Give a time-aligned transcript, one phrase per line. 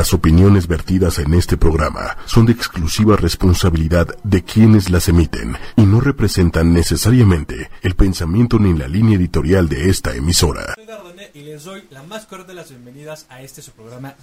[0.00, 5.82] Las opiniones vertidas en este programa son de exclusiva responsabilidad de quienes las emiten y
[5.82, 10.74] no representan necesariamente el pensamiento ni la línea editorial de esta emisora.
[10.74, 10.86] Soy
[11.34, 13.60] y les doy la más cordial de las bienvenidas a este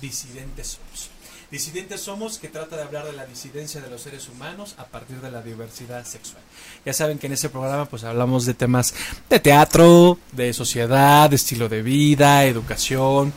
[0.02, 0.80] Disidentes.
[1.50, 5.22] Disidentes Somos que trata de hablar de la disidencia de los seres humanos a partir
[5.22, 6.44] de la diversidad sexual.
[6.86, 8.94] Ya saben que en este programa pues hablamos de temas
[9.30, 13.32] de teatro, de sociedad, de estilo de vida, educación,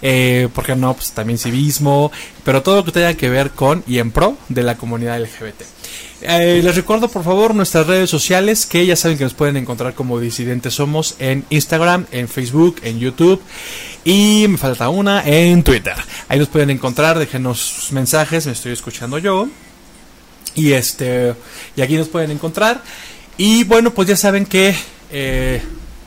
[0.00, 0.94] eh, ¿por qué no?
[0.94, 2.12] Pues también civismo,
[2.44, 5.75] pero todo lo que tenga que ver con y en pro de la comunidad LGBT.
[6.22, 9.94] Eh, les recuerdo por favor nuestras redes sociales que ya saben que nos pueden encontrar
[9.94, 13.42] como Disidentes Somos en Instagram, en Facebook, en YouTube
[14.02, 15.94] y me falta una en Twitter.
[16.28, 19.48] Ahí nos pueden encontrar, déjenos mensajes, me estoy escuchando yo.
[20.54, 21.34] Y este
[21.76, 22.82] y aquí nos pueden encontrar.
[23.36, 24.74] Y bueno, pues ya saben que
[25.10, 25.60] eh,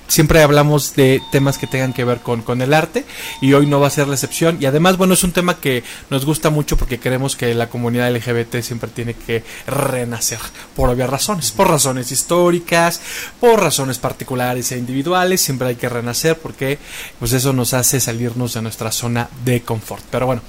[0.10, 3.06] siempre hablamos de temas que tengan que ver con, con el arte
[3.40, 4.58] y hoy no va a ser la excepción.
[4.60, 8.14] Y además, bueno, es un tema que nos gusta mucho porque creemos que la comunidad
[8.14, 10.40] LGBT siempre tiene que renacer
[10.76, 13.02] por obvias razones, por razones históricas,
[13.40, 16.80] por razones particulares e individuales, siempre hay que renacer porque
[17.20, 20.04] pues eso nos hace salirnos de nuestra zona de confort.
[20.10, 20.42] Pero bueno,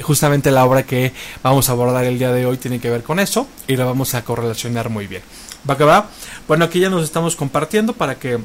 [0.00, 3.18] justamente la obra que vamos a abordar el día de hoy tiene que ver con
[3.18, 5.22] eso y la vamos a correlacionar muy bien.
[5.68, 6.08] ¿Va que va?
[6.48, 8.38] Bueno, aquí ya nos estamos compartiendo para que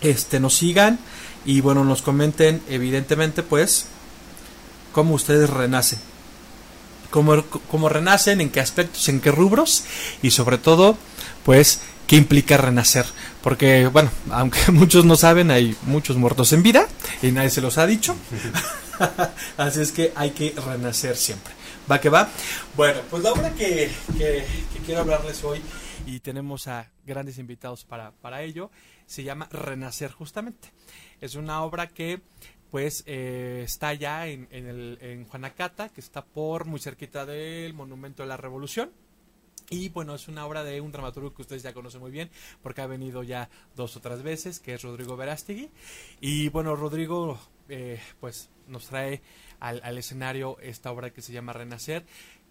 [0.00, 0.98] este nos sigan
[1.44, 3.86] y bueno nos comenten evidentemente pues
[4.92, 5.98] cómo ustedes renacen.
[7.10, 9.84] Cómo, cómo renacen en qué aspectos en qué rubros
[10.22, 10.98] y sobre todo
[11.44, 13.06] pues qué implica renacer.
[13.42, 16.88] Porque bueno aunque muchos no saben hay muchos muertos en vida
[17.22, 18.16] y nadie se los ha dicho.
[19.56, 21.54] Así es que hay que renacer siempre.
[21.90, 22.28] Va que va
[22.76, 25.60] bueno pues la obra que, que, que quiero hablarles hoy
[26.06, 28.70] y tenemos a grandes invitados para, para ello
[29.06, 30.72] se llama Renacer justamente.
[31.20, 32.20] Es una obra que
[32.70, 38.28] pues eh, está ya en, en, Juanacata, que está por muy cerquita del Monumento de
[38.28, 38.90] la Revolución.
[39.70, 42.30] Y bueno, es una obra de un dramaturgo que ustedes ya conocen muy bien,
[42.62, 45.70] porque ha venido ya dos o tres veces, que es Rodrigo Verástegui.
[46.20, 49.22] Y bueno, Rodrigo eh, pues nos trae
[49.58, 52.04] al, al escenario esta obra que se llama Renacer,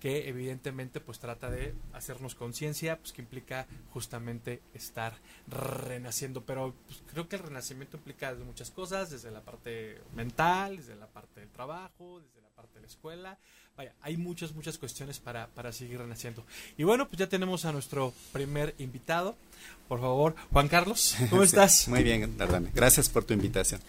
[0.06, 5.16] que evidentemente pues trata de hacernos conciencia, pues que implica justamente estar
[5.48, 10.78] renaciendo, pero pues, creo que el renacimiento implica desde muchas cosas, desde la parte mental,
[10.78, 13.40] desde la parte del trabajo, desde la parte de la escuela,
[13.76, 16.46] vaya, hay muchas, muchas cuestiones para, para seguir renaciendo.
[16.78, 19.36] Y bueno, pues ya tenemos a nuestro primer invitado,
[19.88, 21.88] por favor, Juan Carlos, ¿cómo estás?
[21.88, 22.70] Muy bien, Dardane.
[22.76, 23.82] gracias por tu invitación.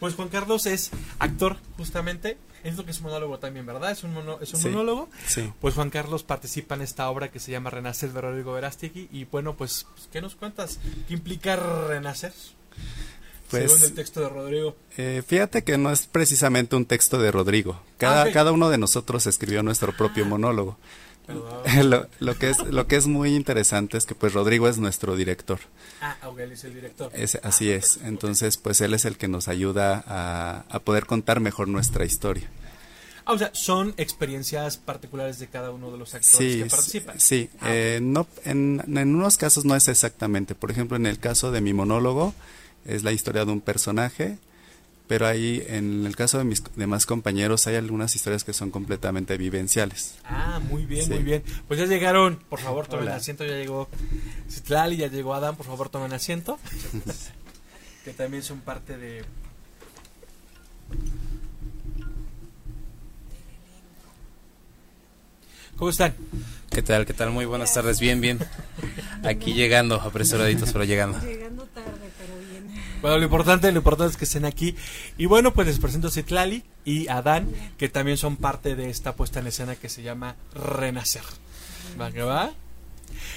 [0.00, 3.90] Pues Juan Carlos es actor justamente, es lo que es monólogo también, ¿verdad?
[3.90, 5.08] Es un, mono, es un sí, monólogo.
[5.26, 5.52] Sí.
[5.60, 9.24] Pues Juan Carlos participa en esta obra que se llama Renacer de Rodrigo Verástegui y
[9.24, 10.78] bueno, pues, ¿qué nos cuentas?
[11.06, 12.32] ¿Qué implica renacer?
[13.50, 14.76] Pues, según el texto de Rodrigo.
[14.96, 17.80] Eh, fíjate que no es precisamente un texto de Rodrigo.
[17.98, 20.78] Cada, Ah, cada uno de nosotros escribió nuestro propio monólogo.
[21.82, 25.16] Lo, lo que es, lo que es muy interesante es que pues Rodrigo es nuestro
[25.16, 25.58] director.
[26.02, 27.10] Ah, Aurel es el director.
[27.14, 27.98] Es, así Ah, es.
[28.04, 32.48] Entonces, pues él es el que nos ayuda a, a poder contar mejor nuestra historia.
[33.24, 37.18] Ah, o sea, son experiencias particulares de cada uno de los actores Sí, que participan.
[37.18, 37.48] sí.
[37.60, 40.54] Ah, eh, no, en, en unos casos no es exactamente.
[40.54, 42.34] Por ejemplo, en el caso de mi monólogo
[42.84, 44.36] es la historia de un personaje,
[45.06, 49.36] pero ahí en el caso de mis demás compañeros hay algunas historias que son completamente
[49.36, 50.14] vivenciales.
[50.24, 51.10] Ah, muy bien, Sí.
[51.14, 51.42] muy bien.
[51.68, 53.16] Pues ya llegaron, por favor, tomen Hola.
[53.16, 53.44] asiento.
[53.44, 53.88] Ya llegó
[54.50, 56.58] Citlali, ya llegó Adam, por favor, tomen asiento.
[58.04, 59.24] que también son parte de.
[65.76, 66.14] ¿Cómo están?
[66.70, 67.04] ¿Qué tal?
[67.04, 67.30] ¿Qué tal?
[67.30, 67.98] Muy buenas tardes.
[68.00, 68.38] Bien, bien.
[69.24, 71.18] Aquí llegando, apresuraditos, pero llegando.
[71.20, 72.64] Llegando tarde, pero bien.
[73.04, 74.74] Bueno, lo importante, lo importante es que estén aquí.
[75.18, 78.88] Y bueno, pues les presento a Citlali y a Dan, que también son parte de
[78.88, 81.20] esta puesta en escena que se llama Renacer.
[82.00, 82.54] ¿Va que va?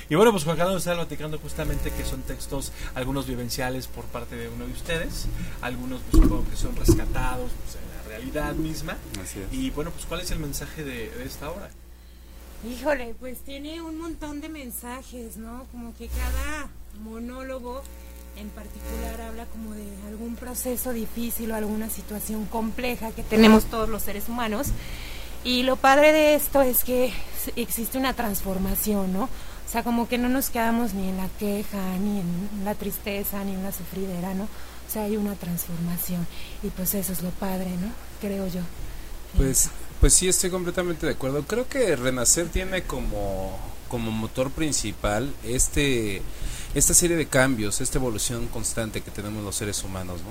[0.10, 4.06] Y bueno, pues Juan Carlos nos estaba platicando justamente que son textos, algunos vivenciales por
[4.06, 5.26] parte de uno de ustedes,
[5.60, 8.96] algunos pues supongo que son rescatados pues, en la realidad misma.
[9.22, 9.52] Así es.
[9.52, 11.70] Y bueno, pues ¿cuál es el mensaje de, de esta obra?
[12.66, 15.68] Híjole, pues tiene un montón de mensajes, ¿no?
[15.74, 16.70] Como que cada
[17.04, 17.84] monólogo
[18.40, 23.90] en particular habla como de algún proceso difícil o alguna situación compleja que tenemos todos
[23.90, 24.68] los seres humanos.
[25.44, 27.14] Y lo padre de esto es que
[27.56, 29.24] existe una transformación, ¿no?
[29.24, 33.44] O sea, como que no nos quedamos ni en la queja, ni en la tristeza,
[33.44, 34.44] ni en la sufridera, ¿no?
[34.44, 36.26] O sea, hay una transformación.
[36.64, 37.92] Y pues eso es lo padre, ¿no?
[38.22, 38.62] Creo yo.
[39.36, 39.70] Pues,
[40.00, 41.44] pues sí, estoy completamente de acuerdo.
[41.44, 43.58] Creo que Renacer tiene como,
[43.90, 46.22] como motor principal este
[46.78, 50.30] esta serie de cambios, esta evolución constante que tenemos los seres humanos, ¿no?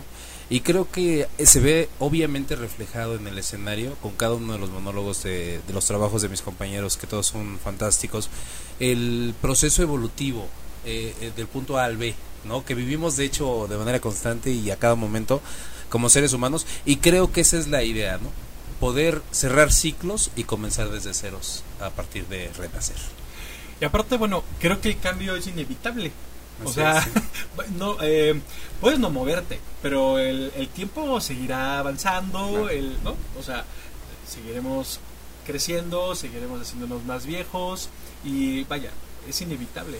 [0.48, 4.70] Y creo que se ve obviamente reflejado en el escenario con cada uno de los
[4.70, 8.30] monólogos de, los trabajos de mis compañeros, que todos son fantásticos,
[8.78, 10.46] el proceso evolutivo
[10.84, 12.14] eh, eh, del punto A al B,
[12.44, 12.64] ¿no?
[12.64, 15.40] Que vivimos de hecho de manera constante y a cada momento
[15.88, 18.30] como seres humanos y creo que esa es la idea, ¿no?
[18.78, 22.96] Poder cerrar ciclos y comenzar desde ceros a partir de renacer.
[23.80, 26.12] Y aparte, bueno, creo que el cambio es inevitable.
[26.64, 27.10] O sea, sí.
[27.78, 28.40] no, eh,
[28.80, 32.68] puedes no moverte, pero el, el tiempo seguirá avanzando, Claro.
[32.70, 33.16] el, ¿no?
[33.38, 33.64] O sea,
[34.28, 35.00] seguiremos
[35.46, 37.88] creciendo, seguiremos haciéndonos más viejos
[38.24, 38.90] y vaya,
[39.28, 39.98] es inevitable.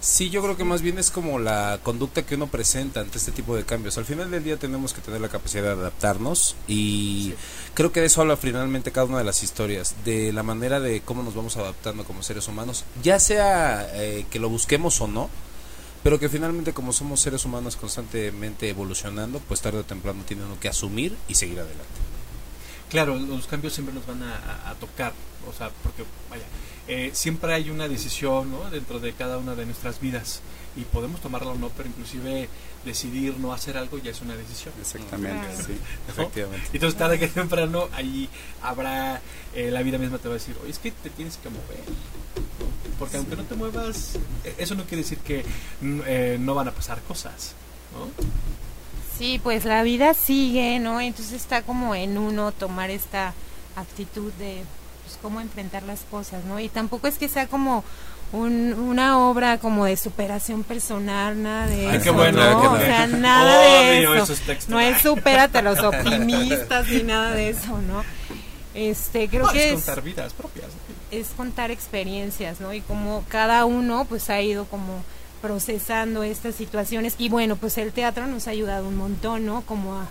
[0.00, 3.32] Sí, yo creo que más bien es como la conducta que uno presenta ante este
[3.32, 3.96] tipo de cambios.
[3.96, 7.34] Al final del día tenemos que tener la capacidad de adaptarnos y Sí.
[7.72, 11.00] creo que de eso habla finalmente cada una de las historias, de la manera de
[11.00, 15.30] cómo nos vamos adaptando como seres humanos, ya sea eh, que lo busquemos o no,
[16.04, 20.60] pero que finalmente como somos seres humanos constantemente evolucionando, pues tarde o temprano tiene uno
[20.60, 21.82] que asumir y seguir adelante.
[22.90, 25.14] Claro, los cambios siempre nos van a, tocar,
[25.48, 26.44] o sea, porque, vaya,
[26.88, 28.70] eh, siempre hay una decisión ¿no?
[28.70, 30.42] dentro de cada una de nuestras vidas
[30.76, 32.50] y podemos tomarla o no, pero inclusive
[32.84, 34.74] decidir no hacer algo ya es una decisión.
[34.78, 35.72] Exactamente, sí.
[36.08, 36.68] Efectivamente.
[36.74, 38.28] Entonces, tarde que temprano, ahí
[38.62, 39.22] habrá,
[39.54, 42.43] eh, la vida misma te va a decir, oye, es que te tienes que mover.
[42.98, 45.44] Porque aunque no te muevas, eh, eso no quiere decir que
[45.80, 47.52] mm, eh, no van a pasar cosas.
[47.92, 48.08] ¿no?
[49.18, 51.00] Sí, pues la vida sigue, ¿no?
[51.00, 53.32] Entonces está como en uno tomar esta
[53.76, 54.62] actitud de
[55.04, 56.58] pues, cómo enfrentar las cosas, ¿no?
[56.60, 57.84] Y tampoco es que sea como
[58.32, 62.50] un- una obra como de superación personal, nada de Ay, eso, qué bueno.
[62.50, 62.60] ¿no?
[62.62, 64.34] qué O sea, nada de eso.
[64.68, 68.02] No es supérate a los optimistas ni nada de eso, ¿no?
[68.74, 70.66] Este, creo que es, contar vidas propias.
[70.66, 70.93] ¿no?
[71.20, 72.72] Es contar experiencias, ¿no?
[72.72, 75.02] Y como cada uno pues ha ido como
[75.40, 79.62] procesando estas situaciones y bueno, pues el teatro nos ha ayudado un montón, ¿no?
[79.62, 80.08] Como a,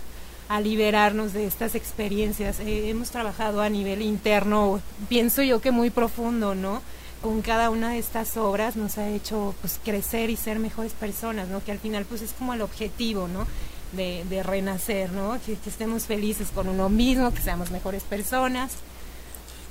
[0.48, 2.60] a liberarnos de estas experiencias.
[2.60, 6.82] Eh, hemos trabajado a nivel interno, pienso yo que muy profundo, ¿no?
[7.20, 11.48] Con cada una de estas obras nos ha hecho pues crecer y ser mejores personas,
[11.48, 11.64] ¿no?
[11.64, 13.46] Que al final pues es como el objetivo, ¿no?
[13.92, 15.38] De, de renacer, ¿no?
[15.44, 18.72] Que, que estemos felices con uno mismo, que seamos mejores personas.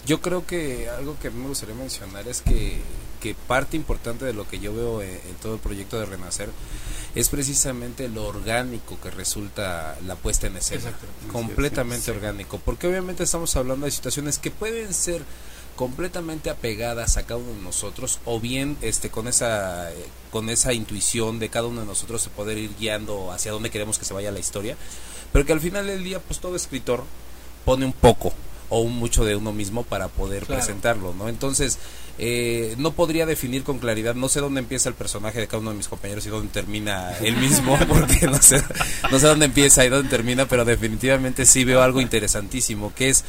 [0.06, 2.82] Yo creo que algo que a mí me gustaría mencionar es que,
[3.22, 6.50] que parte importante de lo que yo veo en, en todo el proyecto de Renacer
[7.16, 10.92] es precisamente lo orgánico que resulta la puesta en escena.
[11.32, 12.18] Completamente Sí, sí.
[12.18, 12.60] orgánico.
[12.66, 15.24] Porque obviamente estamos hablando de situaciones que pueden ser
[15.76, 19.90] completamente apegadas a cada uno de nosotros o bien este con esa
[20.30, 23.98] con esa intuición de cada uno de nosotros de poder ir guiando hacia dónde queremos
[23.98, 24.78] que se vaya la historia
[25.32, 27.04] pero que al final del día pues todo escritor
[27.66, 28.34] pone un poco
[28.76, 30.60] o mucho de uno mismo para poder Claro.
[30.62, 31.30] presentarlo, ¿no?
[31.30, 31.78] Entonces,
[32.18, 35.72] eh, no podría definir con claridad, no sé dónde empieza el personaje de cada uno
[35.72, 38.64] de mis compañeros y dónde termina él mismo, porque no sé,
[39.12, 43.24] no sé dónde empieza y dónde termina, pero definitivamente sí veo algo interesantísimo, que es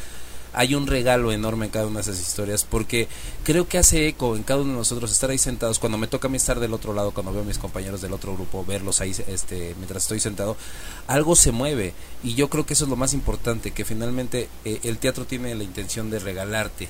[0.54, 3.08] hay un regalo enorme en cada una de esas historias porque
[3.42, 6.28] creo que hace eco en cada uno de nosotros estar ahí sentados cuando me toca
[6.28, 9.00] a mí estar del otro lado cuando veo a mis compañeros del otro grupo verlos
[9.00, 10.56] ahí este mientras estoy sentado
[11.06, 11.92] algo se mueve
[12.22, 15.54] y yo creo que eso es lo más importante que finalmente eh, el teatro tiene
[15.54, 16.88] la intención de regalarte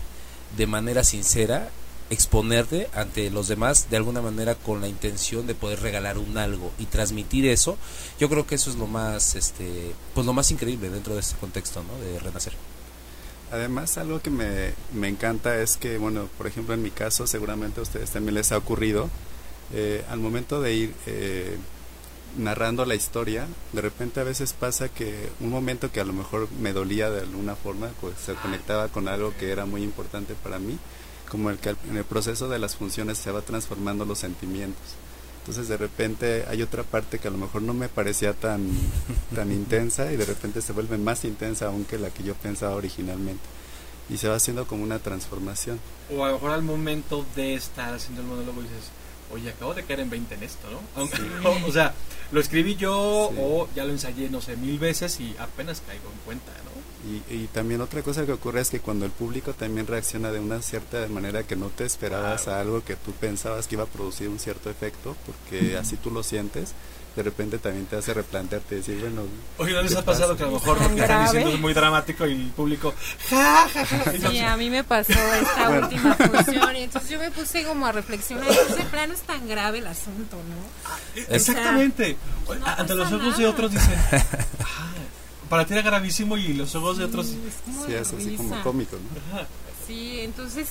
[0.56, 1.70] de manera sincera
[2.10, 6.70] exponerte ante los demás de alguna manera con la intención de poder regalar un algo
[6.78, 7.78] y transmitir eso
[8.20, 11.36] yo creo que eso es lo más este pues lo más increíble dentro de este
[11.36, 11.98] contexto ¿no?
[12.04, 12.52] de renacer
[13.54, 17.78] Además, algo que me, me encanta es que, bueno, por ejemplo, en mi caso, seguramente
[17.78, 19.08] a ustedes también les ha ocurrido,
[19.72, 21.56] eh, al momento de ir eh,
[22.36, 26.48] narrando la historia, de repente a veces pasa que un momento que a lo mejor
[26.60, 30.58] me dolía de alguna forma, pues se conectaba con algo que era muy importante para
[30.58, 30.76] mí,
[31.30, 34.96] como el que en el proceso de las funciones se va transformando los sentimientos.
[35.44, 38.66] Entonces de repente hay otra parte que a lo mejor no me parecía tan,
[39.34, 42.74] tan intensa y de repente se vuelve más intensa aún que la que yo pensaba
[42.74, 43.44] originalmente.
[44.08, 45.78] Y se va haciendo como una transformación.
[46.10, 48.88] O a lo mejor al momento de estar haciendo el monólogo dices,
[49.30, 50.80] oye, acabo de caer en 20 en esto, ¿no?
[50.96, 51.92] Aunque, o, o sea,
[52.32, 53.38] lo escribí yo Sí.
[53.40, 56.74] o ya lo ensayé, no sé, mil veces y apenas caigo en cuenta, ¿no?
[57.10, 60.40] Y, y también otra cosa que ocurre es que cuando el público también reacciona de
[60.40, 62.58] una cierta manera que no te esperabas Claro.
[62.58, 66.10] a algo que tú pensabas que iba a producir un cierto efecto, porque así tú
[66.10, 66.72] lo sientes,
[67.16, 69.22] de repente también te hace replantearte y decir, bueno,
[69.58, 70.38] Oye, ¿no les ¿Qué ha pasado pasa?
[70.38, 72.92] que a lo mejor lo que están diciendo es muy dramático y el público,
[73.30, 74.12] ja, ja, ja?
[74.12, 77.86] Sí, yo, a mí me pasó esta última función y entonces yo me puse como
[77.86, 81.22] a reflexionar, entonces de plano es tan grave el asunto, ¿no?
[81.34, 82.16] Exactamente.
[82.48, 83.94] no Ante los ojos de otros dicen,
[84.60, 84.92] "Ah,
[85.48, 87.26] para ti era gravísimo y los ojos de otros...
[87.26, 89.38] Sí, es como sí de es así como cómico, ¿no?
[89.38, 89.46] Ajá.
[89.86, 90.68] Sí, entonces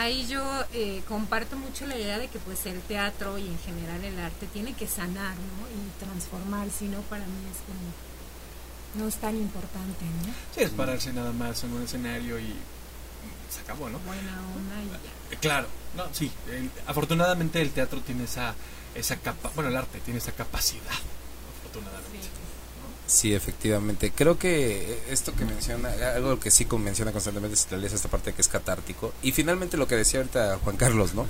[0.00, 0.42] ahí yo
[0.72, 4.46] eh, comparto mucho la idea de que pues el teatro y en general el arte
[4.46, 5.68] tiene que sanar, ¿no?
[5.68, 10.32] Y transformar, si no para mí es como no es tan importante, ¿no?
[10.54, 12.54] Sí, es pararse nada más en un escenario y
[13.50, 13.98] se acabó, ¿no?
[14.00, 15.34] Buena onda y ya.
[15.34, 16.30] Eh, Claro, no, sí.
[16.50, 18.54] el- afortunadamente el teatro tiene esa,
[18.94, 20.98] esa capa, bueno, el arte tiene esa capacidad,
[21.60, 22.18] afortunadamente.
[22.22, 22.28] Sí,
[23.34, 24.12] efectivamente.
[24.14, 28.48] Creo que esto que menciona, algo que sí menciona constantemente es esta parte que es
[28.48, 29.12] catártico.
[29.22, 31.26] Y finalmente lo que decía ahorita Juan Carlos, ¿no?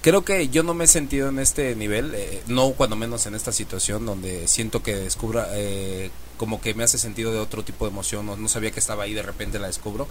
[0.00, 3.34] Creo que yo no me he sentido en este nivel, eh, no cuando menos en
[3.34, 7.84] esta situación donde siento que descubra, eh, como que me hace sentido de otro tipo
[7.84, 10.06] de emoción, no, no sabía que estaba ahí, de repente la descubro.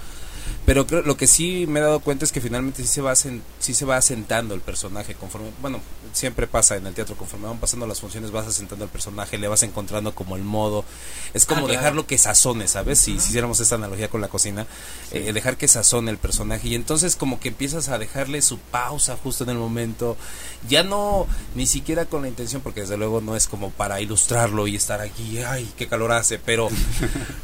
[0.66, 3.14] Pero creo, lo que sí me he dado cuenta es que finalmente sí se va
[3.16, 5.80] sí se va asentando el personaje conforme, bueno,
[6.14, 9.48] siempre pasa en el teatro, conforme van pasando las funciones vas asentando el personaje, le
[9.48, 10.86] vas encontrando como el modo,
[11.34, 11.80] es como Ah, claro.
[11.80, 13.00] dejarlo que sazone, ¿sabes?
[13.00, 14.68] Si, si hiciéramos esta analogía con la cocina,
[15.12, 19.18] eh, dejar que sazone el personaje y entonces como que empiezas a dejarle su pausa
[19.22, 20.18] justo en el momento,
[20.68, 24.68] ya no ni siquiera con la intención, porque desde luego no es como para ilustrarlo
[24.68, 26.70] y estar aquí, ay, qué calor hace, pero,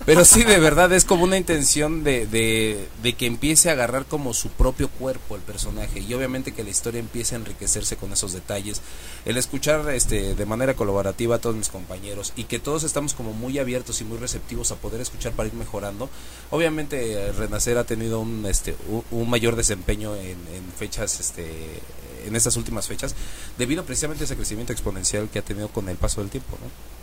[0.06, 4.34] pero sí de verdad es como una intención de, de, que empiece a agarrar como
[4.34, 8.34] su propio cuerpo el personaje y obviamente que la historia empiece a enriquecerse con esos
[8.34, 8.82] detalles,
[9.26, 13.34] el escuchar este de manera colaborativa a todos mis compañeros y que todos estamos como
[13.34, 16.10] muy abiertos y muy receptivos a poder escuchar para ir mejorando.
[16.52, 18.76] Obviamente eh, Renacer ha tenido un este
[19.12, 21.82] un, mayor desempeño en, en fechas este
[22.26, 23.16] en estas últimas fechas
[23.58, 26.99] debido precisamente a ese crecimiento exponencial que ha tenido con el paso del tiempo, ¿no?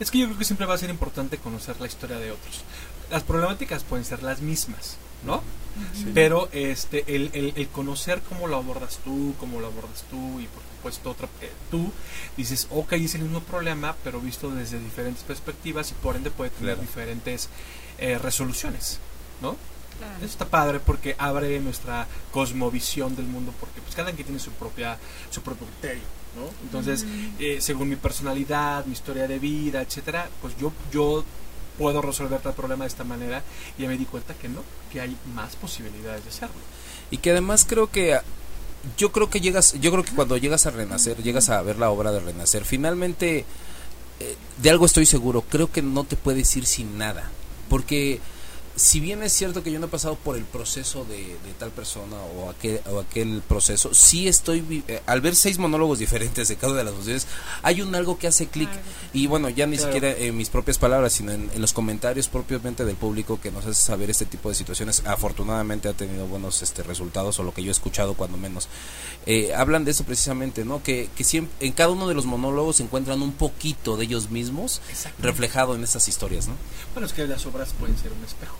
[0.00, 2.62] Es que yo creo que siempre va a ser importante conocer la historia de otros.
[3.10, 5.42] Las problemáticas pueden ser las mismas, ¿no?
[6.14, 10.46] Pero este, el, el, el conocer cómo lo abordas tú, cómo lo abordas tú y
[10.46, 11.92] por supuesto otra, eh, tú
[12.36, 16.50] dices, ok, es el mismo problema, pero visto desde diferentes perspectivas y por ende puede
[16.50, 16.80] tener Claro.
[16.82, 17.48] diferentes
[17.98, 18.98] eh, resoluciones,
[19.42, 19.56] ¿no?
[19.98, 20.16] Claro.
[20.16, 24.50] Eso está padre porque abre nuestra cosmovisión del mundo, porque pues cada quien tiene su
[24.52, 24.98] propia
[25.30, 26.02] su propio criterio,
[26.36, 26.48] ¿no?
[26.62, 27.04] Entonces,
[27.38, 31.24] eh, según mi personalidad, mi historia de vida, etcétera, pues yo yo
[31.78, 33.42] puedo resolver tal problema de esta manera
[33.78, 36.60] y ya me di cuenta que no, que hay más posibilidades de hacerlo.
[37.10, 38.18] Y que además creo que
[38.96, 41.90] yo creo que llegas, yo creo que cuando llegas a renacer, llegas a ver la
[41.90, 43.44] obra de renacer, finalmente
[44.20, 47.30] eh, de algo estoy seguro, creo que no te puedes ir sin nada,
[47.68, 48.20] porque
[48.80, 51.70] si bien es cierto que yo no he pasado por el proceso de, de tal
[51.70, 56.56] persona o aquel, o aquel proceso, sí estoy, eh, al ver seis monólogos diferentes de
[56.56, 57.26] cada una de las funciones,
[57.62, 58.70] hay un algo que hace clic
[59.12, 59.92] y bueno, ya ni Claro.
[59.92, 63.66] siquiera en mis propias palabras, sino en, en los comentarios propiamente del público que nos
[63.66, 67.62] hace saber este tipo de situaciones, afortunadamente ha tenido buenos este resultados o lo que
[67.62, 68.68] yo he escuchado cuando menos.
[69.26, 70.82] Eh, hablan de eso precisamente, ¿no?
[70.82, 74.80] Que, que siempre, en cada uno de los monólogos encuentran un poquito de ellos mismos
[75.18, 76.54] reflejado en estas historias, ¿no?
[76.94, 78.56] Bueno, es que las obras pueden ser un espejo.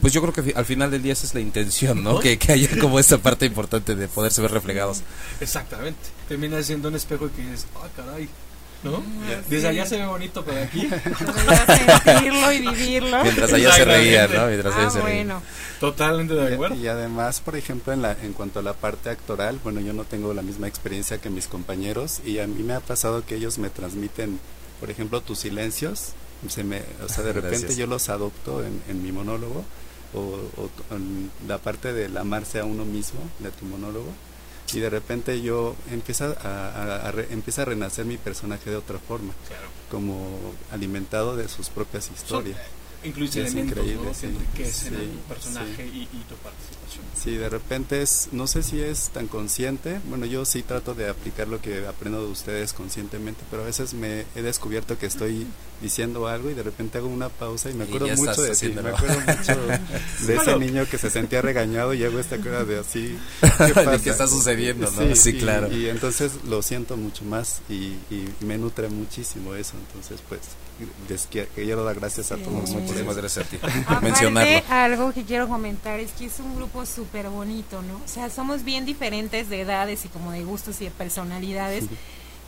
[0.00, 2.18] Pues yo creo que al final del día esa es la intención, ¿no?
[2.20, 5.02] Que, que haya como esta parte importante de poderse ver reflejados.
[5.40, 5.98] Exactamente.
[6.28, 8.28] Termina siendo un espejo y que dices, ah, caray,
[8.82, 9.02] ¿no?
[9.48, 9.66] Desde sí.
[9.66, 10.86] allá se ve bonito, pero aquí
[12.04, 13.22] sentirlo y vivirlo.
[13.22, 14.46] Mientras allá se reían, ¿no?
[14.46, 15.26] Mientras ah, allá se reían.
[15.28, 15.42] bueno.
[15.80, 16.74] totalmente de Y, acuerdo.
[16.76, 20.04] y además, por ejemplo, en, la, en cuanto a la parte actoral, bueno, yo no
[20.04, 23.58] tengo la misma experiencia que mis compañeros y a mí me ha pasado que ellos
[23.58, 24.38] me transmiten,
[24.80, 26.12] por ejemplo, tus silencios,
[26.48, 27.76] se me, o sea, de repente Gracias.
[27.76, 29.64] yo los adopto en, en mi monólogo
[30.14, 30.38] o,
[30.94, 34.06] en la parte del amarse a uno mismo de tu monólogo
[34.72, 38.76] y de repente yo empieza a, a- a re- empieza a renacer mi personaje de
[38.76, 39.66] otra forma, Claro.
[39.90, 40.28] como
[40.72, 42.58] alimentado de sus propias historias.
[43.04, 44.08] Incluye Es increíble, ¿no?
[44.08, 44.26] que sí.
[44.26, 46.08] enriquecen Sí, el personaje sí.
[46.10, 47.04] y, y tu participación.
[47.22, 51.10] Sí, de repente es, no sé si es tan consciente, bueno, yo sí trato de
[51.10, 55.46] aplicar lo que aprendo de ustedes conscientemente, pero a veces me he descubierto que estoy
[55.84, 58.88] diciendo algo y de repente hago una pausa y me acuerdo mucho de ti, me
[58.90, 59.56] acuerdo mucho
[60.26, 60.58] de ese Bueno.
[60.58, 63.16] niño que se sentía regañado y hago esta cosa de así.
[63.58, 65.14] De qué está sucediendo, ¿no?
[65.14, 65.70] Sí, y- claro.
[65.70, 70.40] Y entonces lo siento mucho más y, y me nutre muchísimo eso, entonces pues
[71.08, 72.42] les qui- quiero dar gracias a Sí.
[72.42, 73.58] todos por Muchísimas gracias a ti.
[73.62, 74.62] Aparte, Mencionarlo.
[74.70, 77.96] algo que quiero comentar es que es un grupo súper bonito, ¿no?
[77.96, 81.84] O sea, somos bien diferentes de edades y como de gustos y de personalidades,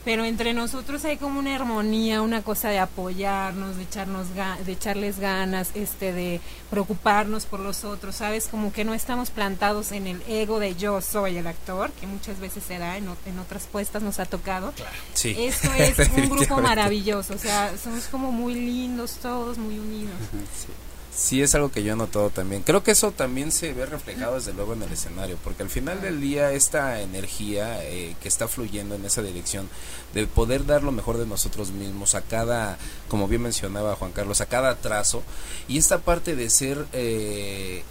[0.05, 4.27] pero entre nosotros hay como una armonía, una cosa de apoyarnos, de echarnos
[4.65, 8.47] de echarles ganas, este de preocuparnos por los otros, ¿sabes?
[8.47, 12.39] Como que no estamos plantados en el ego de yo soy el actor, que muchas
[12.39, 14.73] veces se da en, en otras puestas nos ha tocado.
[15.13, 15.35] Sí.
[15.37, 20.15] Esto es un grupo maravilloso, o sea, somos como muy lindos todos, muy unidos.
[20.57, 20.67] Sí.
[21.17, 22.61] Sí, es algo que yo he notado también.
[22.61, 25.99] Creo que eso también se ve reflejado desde luego en el escenario, porque al final
[25.99, 29.67] del día esta energía eh, que está fluyendo en esa dirección
[30.13, 34.41] de poder dar lo mejor de nosotros mismos a cada, como bien mencionaba Juan Carlos,
[34.41, 35.23] a cada trazo,
[35.67, 36.85] y esta parte de ser...
[36.93, 37.83] eh,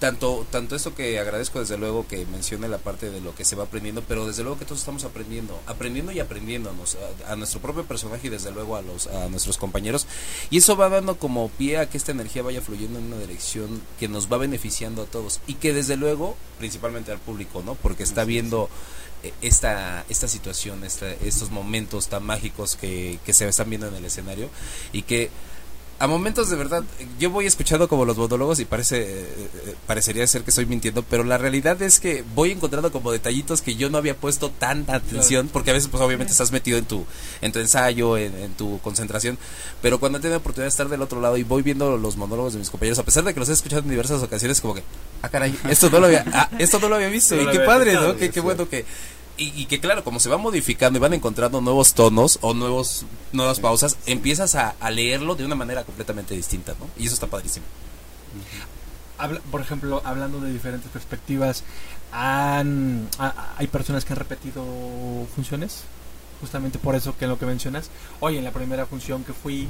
[0.00, 3.56] tanto tanto esto que agradezco desde luego que mencione la parte de lo que se
[3.56, 6.96] va aprendiendo pero desde luego que todos estamos aprendiendo aprendiendo y aprendiéndonos
[7.26, 10.06] a, a, nuestro propio personaje y desde luego a los a nuestros compañeros.
[10.50, 13.82] Y eso va dando como pie a que esta energía vaya fluyendo en una dirección
[13.98, 18.02] que nos va beneficiando a todos y que desde luego principalmente al público no porque
[18.02, 18.68] está viendo
[19.22, 23.94] eh, esta esta situación esta, estos momentos tan mágicos que, que se están viendo en
[23.94, 24.48] el escenario
[24.92, 25.30] y que
[25.98, 26.82] a momentos de verdad,
[27.18, 29.26] yo voy escuchando como los monólogos y parece eh,
[29.66, 33.62] eh, parecería ser que estoy mintiendo, pero la realidad es que voy encontrando como detallitos
[33.62, 36.84] que yo no había puesto tanta atención, porque a veces pues obviamente estás metido en
[36.84, 37.04] tu
[37.40, 39.38] en tu ensayo, en, en tu concentración,
[39.82, 42.16] pero cuando he tenido la oportunidad de estar del otro lado y voy viendo los
[42.16, 44.74] monólogos de mis compañeros, a pesar de que los he escuchado en diversas ocasiones, como
[44.74, 44.82] que,
[45.22, 47.60] ah caray, esto no lo había, ah, esto no lo había visto, No y qué
[47.60, 48.16] padre, ¿no?
[48.16, 48.84] Qué, qué bueno que
[49.36, 53.04] y, y que claro, como se va modificando y van encontrando nuevos tonos o nuevos
[53.32, 56.88] nuevas pausas, empiezas a, a leerlo de una manera completamente distinta, ¿no?
[56.96, 57.66] Y eso está padrísimo.
[59.18, 61.62] Habla- por ejemplo, hablando de diferentes perspectivas,
[62.12, 63.08] han,
[63.56, 64.64] hay personas que han repetido
[65.34, 65.82] funciones,
[66.40, 67.90] justamente por eso que en lo que mencionas.
[68.20, 69.68] Oye, en la primera función que fui,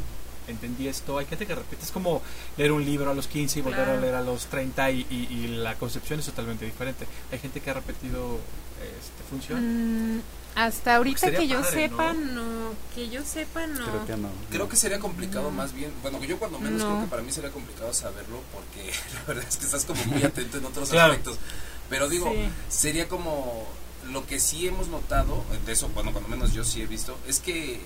[0.48, 1.18] entendí esto.
[1.18, 2.20] Hay gente que repite, es como
[2.56, 5.28] leer un libro a los 15 y volver a leer a los 30 y, y-
[5.34, 7.06] y la concepción es totalmente diferente.
[7.32, 8.38] Hay gente que ha repetido
[8.80, 10.16] este, función.
[10.16, 10.20] Mm,
[10.56, 12.42] hasta ahorita que yo padre, sepa, ¿no?
[12.42, 12.74] ¿no?
[12.94, 13.84] Que yo sepa, no.
[13.84, 14.28] Creo que no.
[14.50, 16.86] Creo que sería complicado más bien, bueno, yo cuando menos No.
[16.88, 20.22] creo que para mí sería complicado saberlo porque la verdad es que estás como muy
[20.24, 21.12] atento en otros Claro.
[21.12, 21.38] aspectos.
[21.90, 22.48] Pero digo, Sí.
[22.68, 23.66] sería como
[24.10, 27.40] lo que sí hemos notado, de eso, bueno, cuando menos yo sí he visto, es
[27.40, 27.80] que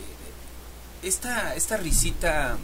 [1.02, 2.56] esta, esta risita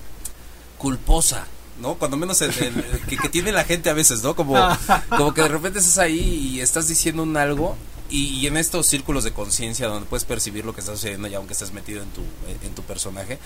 [0.78, 1.46] culposa,
[1.80, 1.94] ¿no?
[1.94, 4.34] Cuando menos el- el- que, que tiene la gente a veces, ¿no?
[4.36, 4.54] Como,
[5.08, 6.18] como que de repente estás ahí
[6.54, 7.76] y estás diciendo un algo
[8.10, 11.38] y, y en estos círculos de conciencia donde puedes percibir lo que está sucediendo ya
[11.38, 12.22] aunque estés metido en tu,
[12.66, 13.38] en tu personaje,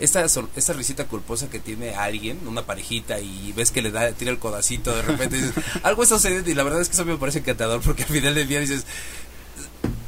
[0.00, 4.30] esta, esta risita culposa que tiene alguien, una parejita y ves que le da, tira
[4.30, 7.04] el codacito de repente y dices, algo está sucediendo y la verdad es que eso
[7.04, 8.84] me parece encantador porque al final del día dices,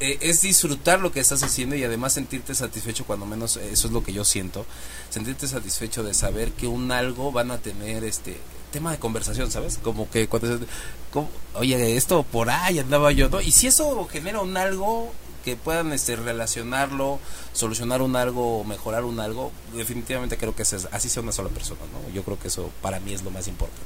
[0.01, 3.93] eh, es disfrutar lo que estás haciendo y además sentirte satisfecho, cuando menos eso es
[3.93, 4.65] lo que yo siento,
[5.11, 8.39] sentirte satisfecho de saber que un algo van a tener este
[8.71, 9.79] tema de conversación, ¿sabes?
[9.83, 10.65] Como que cuando se-
[11.13, 13.41] como, oye, esto por ahí andaba yo, ¿no?
[13.41, 15.13] Y si eso genera un algo
[15.45, 17.19] que puedan este relacionarlo,
[17.53, 22.13] solucionar un algo, mejorar un algo, definitivamente creo que así sea una sola persona, ¿no?
[22.13, 23.81] Yo creo que eso para mí es lo más importante.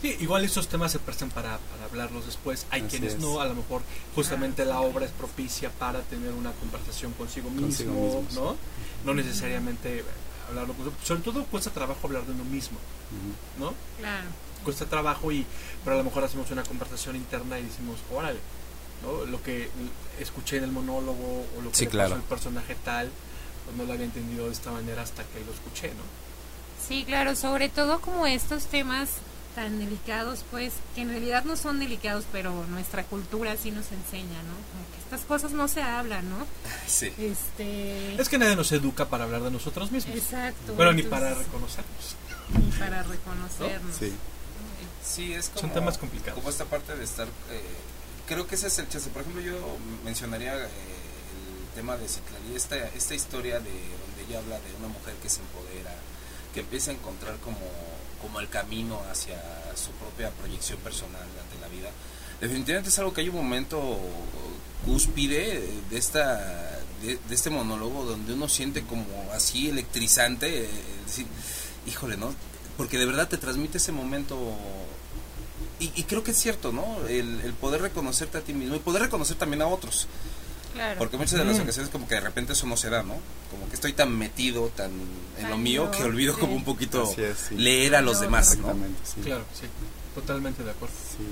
[0.00, 2.64] Sí, igual estos temas se prestan para, para hablarlos después.
[2.70, 3.20] Hay Así quienes es.
[3.20, 3.82] no, a lo mejor
[4.14, 8.36] justamente la obra es propicia para tener una conversación consigo mismo, Consigo mismo, sí.
[8.36, 8.56] ¿no?
[9.04, 10.02] No necesariamente
[10.50, 12.78] hablarlo con sobre todo cuesta trabajo hablar de uno mismo.
[13.58, 13.74] ¿no?
[13.98, 14.26] Claro.
[14.64, 15.46] Cuesta trabajo y
[15.84, 18.38] pero a lo mejor hacemos una conversación interna y decimos, órale,
[19.02, 19.24] ¿no?
[19.24, 19.70] Lo que
[20.18, 22.10] escuché en el monólogo o lo que Sí, le claro.
[22.10, 23.10] pasó al personaje tal,
[23.64, 26.02] pues no lo había entendido de esta manera hasta que lo escuché, ¿no?
[26.86, 29.08] Sí, claro, sobre todo como estos temas
[29.54, 34.42] tan delicados, pues, que en realidad no son delicados, pero nuestra cultura sí nos enseña,
[34.42, 34.54] ¿no?
[34.54, 36.46] Como que estas cosas no se hablan, ¿no?
[36.86, 37.12] Sí.
[37.18, 38.20] Este...
[38.20, 40.16] Es que nadie nos educa para hablar de nosotros mismos.
[40.16, 40.74] Exacto.
[40.76, 42.16] Pero ni para reconocernos.
[42.54, 43.96] Ni para reconocernos.
[43.96, 44.12] Sí.
[45.04, 46.34] Sí, es como, Son temas complicados.
[46.38, 47.26] Como esta parte de estar.
[47.26, 47.62] eh,
[48.26, 49.10] creo que ese es el chance.
[49.10, 49.56] Por ejemplo, yo
[50.04, 54.88] mencionaría eh, el tema de Citlali, esta, esta historia de donde ella habla de una
[54.88, 55.94] mujer que se empodera,
[56.54, 57.58] que empieza a encontrar como,
[58.20, 59.36] como el camino hacia
[59.76, 61.90] su propia proyección personal ante la vida.
[62.40, 63.98] Definitivamente es algo que hay un momento
[64.84, 70.70] cúspide de esta de, este monólogo donde uno siente como así electrizante eh,
[71.06, 71.26] decir
[71.86, 72.34] híjole no
[72.76, 74.38] porque de verdad te transmite ese momento
[75.78, 79.36] y, creo que es cierto no el poder reconocerte a ti mismo y poder reconocer
[79.36, 80.08] también a otros
[80.72, 80.98] Claro.
[80.98, 81.62] porque muchas de las Mm.
[81.62, 83.16] ocasiones como que de repente eso no se da no
[83.50, 84.90] como que estoy tan metido tan
[85.38, 86.40] en lo mío que olvido sí.
[86.40, 87.56] como un poquito Así es, sí.
[87.56, 89.20] leer a los demás no Exactamente, sí.
[89.22, 89.66] Claro, sí,
[90.14, 90.94] totalmente de acuerdo.
[91.16, 91.24] Sí.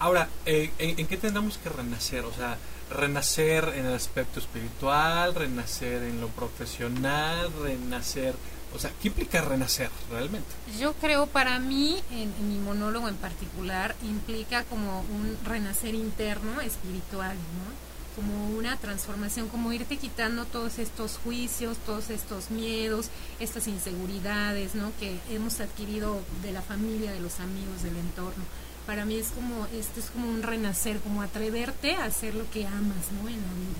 [0.00, 2.24] Ahora, eh, ¿en, en qué tendremos que renacer?
[2.24, 2.56] O sea,
[2.90, 8.34] renacer en el aspecto espiritual, renacer en lo profesional, renacer...
[8.74, 10.46] O sea, ¿qué implica renacer realmente?
[10.78, 16.60] Yo creo para mí, en, en mi monólogo en particular, implica como un renacer interno
[16.60, 17.87] espiritual, ¿no?
[18.18, 24.90] Como una transformación, como irte quitando todos estos juicios, todos estos miedos, estas inseguridades, ¿no?
[24.98, 28.42] Que hemos adquirido de la familia, de los amigos, del entorno.
[28.86, 32.66] Para mí es como, esto es como un renacer, como atreverte a hacer lo que
[32.66, 33.28] amas, ¿no?
[33.28, 33.78] En la vida.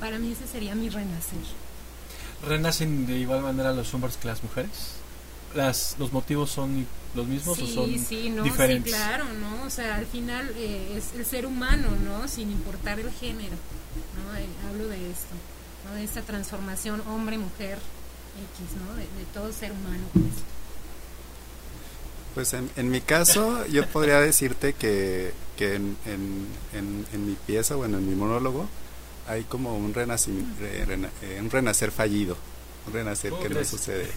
[0.00, 1.38] Para mí ese sería mi renacer.
[2.46, 5.01] ¿Renacen de igual manera los hombres que las mujeres?
[5.54, 8.92] Las, ¿Los motivos son los mismos o son sí, no, diferentes?
[8.92, 9.64] Sí, claro, ¿no?
[9.64, 12.26] O sea, al final eh, es el ser humano, ¿no?
[12.28, 13.56] Sin importar el género,
[14.16, 14.38] ¿no?
[14.38, 15.34] Eh, hablo de esto,
[15.84, 15.94] ¿no?
[15.94, 18.94] De esta transformación hombre, mujer, X, ¿no?
[18.94, 20.24] De, de todo ser humano, pues.
[22.34, 27.34] Pues en, en mi caso, yo podría decirte que, que en, en, en, en mi
[27.34, 28.68] pieza, bueno, en mi monólogo,
[29.28, 32.36] hay como un, renacimiento, eh, un renacer fallido,
[32.86, 34.08] un renacer que no sucede.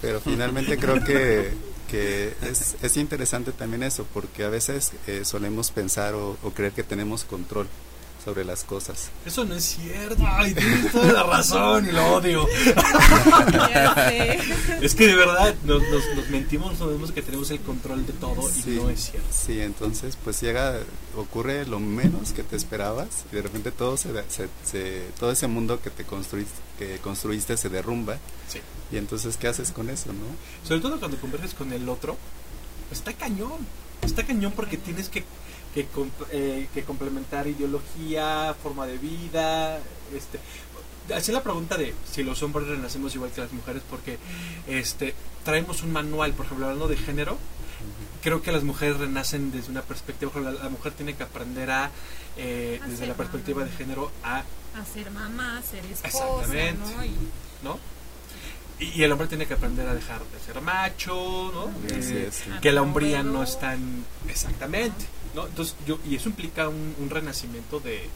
[0.00, 1.52] Pero finalmente creo que,
[1.88, 6.72] que es, es interesante también eso, porque a veces eh, solemos pensar o, o creer
[6.72, 7.68] que tenemos control
[8.26, 9.10] sobre las cosas.
[9.24, 10.20] Eso no es cierto.
[10.26, 12.44] Ay, tienes toda la razón y lo odio.
[14.82, 18.12] es que de verdad nos, nos, nos mentimos, nos vemos que tenemos el control de
[18.14, 19.28] todo y no es cierto.
[19.30, 20.76] Sí, entonces pues llega,
[21.16, 25.46] ocurre lo menos que te esperabas y de repente todo se, se, se todo ese
[25.46, 28.18] mundo que te construiste, que construiste se derrumba.
[28.48, 28.58] Sí.
[28.90, 30.24] Y entonces, ¿qué haces con eso, no?
[30.66, 32.16] Sobre todo cuando converges con el otro,
[32.88, 33.64] pues está cañón.
[34.02, 35.22] Está cañón porque tienes que
[35.84, 39.78] que, eh, que complementar ideología, forma de vida,
[40.14, 40.38] este
[41.14, 44.18] hacía la pregunta de si los hombres renacemos igual que las mujeres porque
[44.66, 47.38] este traemos un manual, por ejemplo, hablando de género,
[48.22, 51.90] creo que las mujeres renacen desde una perspectiva, la, la mujer tiene que aprender a,
[52.36, 53.70] eh, a desde la perspectiva mamá.
[53.70, 54.42] de género, a...
[54.74, 56.94] A ser mamá, a ser esposa, Exactamente.
[56.96, 57.04] ¿no?
[57.04, 57.14] Y,
[57.62, 57.78] ¿no?
[58.80, 61.68] Y, y, el hombre tiene que aprender a dejar de ser macho, ¿no?
[61.96, 62.50] Eh, sí, sí.
[62.60, 64.04] Que la hombría no está en...
[64.28, 65.06] Exactamente.
[65.36, 65.46] ¿No?
[65.46, 68.08] Entonces, yo, y eso implica un, un, renacimiento de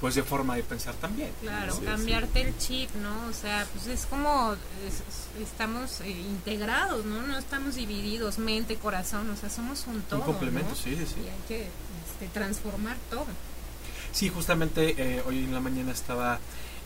[0.00, 1.30] pues de forma de pensar también.
[1.40, 2.46] Claro, sí, cambiarte sí.
[2.46, 3.28] el chip, ¿no?
[3.28, 4.54] O sea, pues es como
[4.86, 7.22] es, estamos eh, integrados, ¿no?
[7.22, 10.20] No estamos divididos, mente, corazón, o sea, somos un todo.
[10.20, 10.76] Un complemento, ¿no?
[10.76, 11.14] sí, sí.
[11.24, 13.26] Y hay que este, transformar todo.
[14.12, 16.38] Sí, justamente eh, hoy en la mañana estaba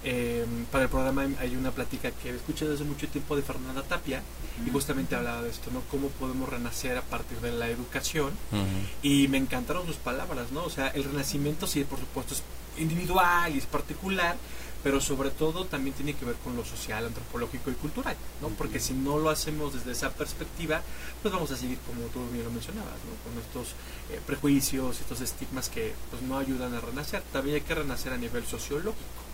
[0.03, 3.83] eh, para el programa hay una plática que he escuchado desde mucho tiempo de Fernanda
[3.83, 4.69] Tapia uh -huh.
[4.69, 5.83] y justamente hablaba de esto, ¿no?
[5.91, 8.89] Cómo podemos renacer a partir de la educación uh -huh.
[9.03, 10.65] y me encantaron sus palabras, ¿no?
[10.65, 12.43] O sea, el renacimiento sí, por supuesto, es
[12.79, 14.37] individual y es particular,
[14.83, 18.49] pero sobre todo también tiene que ver con lo social, antropológico y cultural, ¿no?
[18.49, 20.81] Porque si no lo hacemos desde esa perspectiva,
[21.21, 23.13] pues vamos a seguir, como tú bien lo mencionabas, ¿no?
[23.25, 23.75] Con estos
[24.11, 27.23] eh, prejuicios, estos estigmas que pues no ayudan a renacer.
[27.33, 29.30] También hay que renacer a nivel sociológico.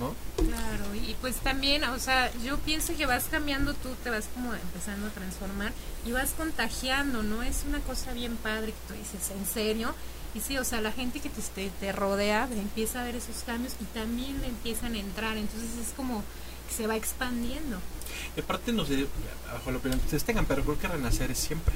[0.00, 0.14] ¿No?
[0.36, 4.54] Claro, y pues también, o sea, yo pienso que vas cambiando tú, te vas como
[4.54, 5.72] empezando a transformar
[6.04, 7.42] y vas contagiando, ¿no?
[7.42, 9.94] Es una cosa bien padre que tú dices, ¿en serio?
[10.34, 13.74] Y sí, o sea, la gente que te, te rodea empieza a ver esos cambios
[13.80, 16.24] y también le empiezan a entrar, entonces es como
[16.68, 17.78] que se va expandiendo.
[18.36, 19.06] Y aparte, no sé,
[19.52, 21.74] bajo la opinión que ustedes tengan, pero creo que renacer es siempre.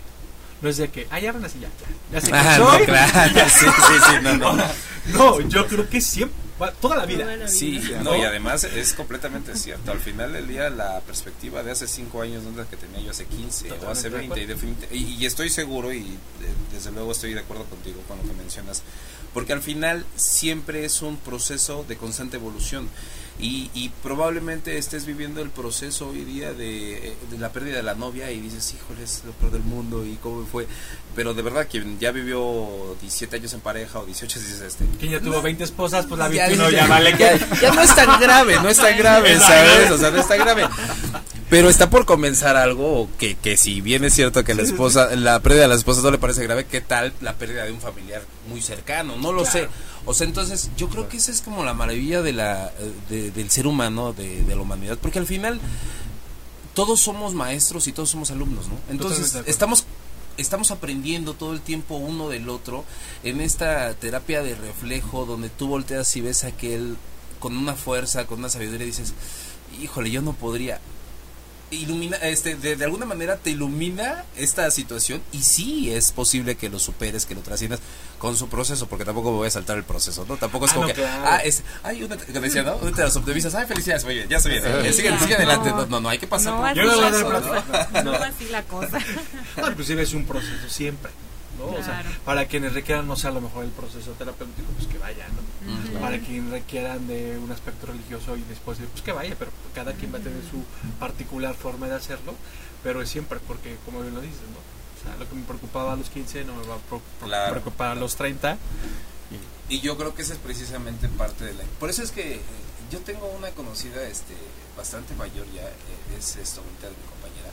[0.62, 3.48] No es de que, ah, ya renací, ya, ya, ya se ah, no, claro, ya.
[3.50, 4.56] sí, sí, sí, no, no.
[5.12, 6.43] no, yo creo que siempre,
[6.80, 7.24] toda la vida.
[7.24, 7.48] Toda la vida.
[7.48, 9.90] Sí, no, y además es completamente cierto.
[9.90, 13.00] Al final del día, la perspectiva de hace 5 años no es la que tenía
[13.00, 14.88] yo hace 15 Totalmente o hace 20.
[14.92, 16.16] Y, y, y, estoy seguro y de,
[16.72, 18.82] desde luego estoy de acuerdo contigo con lo que mencionas.
[19.32, 22.88] Porque al final siempre es un proceso de constante evolución.
[23.36, 27.96] Y, y, probablemente estés viviendo el proceso hoy día de, de, la pérdida de la
[27.96, 30.68] novia y dices, híjole, es lo peor del mundo y cómo fue.
[31.16, 34.84] Pero de verdad, quien ya vivió 17 años en pareja o 18, dices este.
[35.00, 37.16] Quien ya tuvo 20 esposas, pues la 21 ya, ya, vale.
[37.18, 39.90] Ya, ya, no es tan grave, no es tan grave, ¿sabes?
[39.90, 40.68] O sea, no es tan grave.
[41.50, 45.40] Pero está por comenzar algo que, que si bien es cierto que la esposa, la
[45.40, 48.22] pérdida de las esposas no le parece grave, ¿qué tal la pérdida de un familiar
[48.48, 49.16] muy cercano?
[49.16, 49.58] No lo claro.
[49.58, 49.68] sé.
[50.06, 52.72] O sea, entonces yo creo que esa es como la maravilla de la,
[53.08, 55.60] de, del ser humano, de, de, la humanidad, porque al final
[56.74, 58.74] todos somos maestros y todos somos alumnos, ¿no?
[58.90, 59.86] Entonces estamos
[60.36, 62.84] estamos aprendiendo todo el tiempo uno del otro
[63.22, 66.96] en esta terapia de reflejo donde tú volteas y ves a aquel
[67.38, 69.14] con una fuerza, con una sabiduría y dices,
[69.80, 70.80] híjole, yo no podría
[71.74, 76.68] ilumina este de, de, alguna manera te ilumina esta situación y sí es posible que
[76.68, 77.80] lo superes que lo trasciendas
[78.18, 80.74] con su proceso porque tampoco me voy a saltar el proceso no tampoco es ah,
[80.74, 81.24] como no, que claro.
[81.26, 84.28] ah es ay una que decía no una de las optimistas ay felicidades muy bien
[84.28, 86.74] ya se viene eh, sigue, sigue adelante no, no no hay que pasar no, por
[86.74, 88.98] yo no, no, no, no, así la cosa.
[89.56, 91.10] No, inclusive es un proceso siempre
[91.58, 91.66] ¿no?
[91.66, 91.80] Claro.
[91.80, 94.98] O sea, para quienes requieran, no sé, a lo mejor el proceso terapéutico, pues que
[94.98, 95.42] vayan, ¿no?
[95.66, 96.00] Uh -huh.
[96.00, 100.12] Para quienes requieran de un aspecto religioso y después, pues que vaya, pero cada quien
[100.12, 100.62] va a tener su
[100.98, 102.34] particular forma de hacerlo,
[102.82, 104.58] pero es siempre porque, como bien lo dices, ¿no?
[104.58, 107.52] O sea, lo que me preocupaba a los 15 no me va a claro.
[107.52, 108.58] preocupar a los 30.
[109.68, 109.76] Y...
[109.76, 111.64] y yo creo que esa es precisamente parte de la...
[111.78, 112.40] Por eso es que
[112.90, 114.34] yo tengo una conocida este
[114.76, 117.50] bastante mayor ya, eh, es esto, ahorita de mi compañera,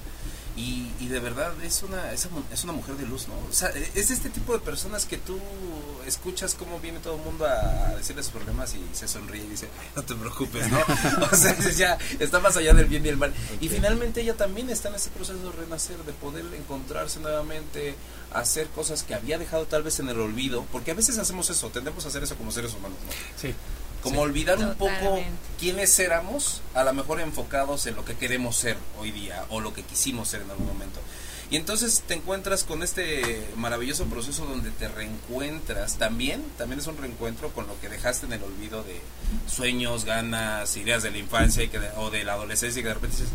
[0.55, 3.35] y, y, de verdad es una, es una, es una mujer de luz, ¿no?
[3.49, 5.39] O sea, es este tipo de personas que tú
[6.05, 9.69] escuchas cómo viene todo el mundo a decirle sus problemas y se sonríe y dice,
[9.95, 10.79] no te preocupes, ¿no?
[11.31, 13.33] o sea, ya está más allá del bien y el mal.
[13.55, 13.67] Okay.
[13.67, 17.95] Y finalmente ella también está en ese proceso de renacer, de poder encontrarse nuevamente,
[18.33, 21.69] hacer cosas que había dejado tal vez en el olvido, porque a veces hacemos eso,
[21.69, 23.11] tendemos a hacer eso como seres humanos, ¿no?
[23.39, 23.53] Sí
[24.01, 24.21] como sí.
[24.21, 25.23] olvidar un poco
[25.59, 29.73] quiénes éramos, a lo mejor enfocados en lo que queremos ser hoy día o lo
[29.73, 30.99] que quisimos ser en algún momento.
[31.51, 35.97] Y entonces te encuentras con este maravilloso proceso donde te reencuentras.
[35.97, 39.01] También, también es un reencuentro con lo que dejaste en el olvido de
[39.53, 42.87] sueños, ganas, ideas de la infancia y que de- o de la adolescencia y que
[42.87, 43.33] de repente dices,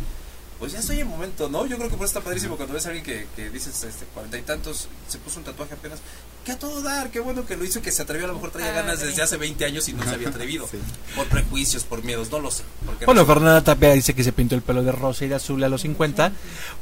[0.59, 1.67] pues ya estoy en momento, ¿no?
[1.67, 4.07] Yo creo que por eso está padrísimo cuando ves a alguien que, que dices, este,
[4.07, 6.01] cuarenta y tantos, se puso un tatuaje apenas,
[6.45, 8.35] que a todo dar, qué bueno que lo hizo y que se atrevió, a lo
[8.35, 10.67] mejor traía ganas desde hace 20 años y no se había atrevido.
[10.77, 10.79] Sí.
[11.15, 12.65] Por prejuicios, por miedos, no lo sé.
[12.85, 13.33] porque Bueno, no sé.
[13.33, 15.83] Fernanda Tapia dice que se pintó el pelo de rosa y de azul a los
[15.83, 16.33] 50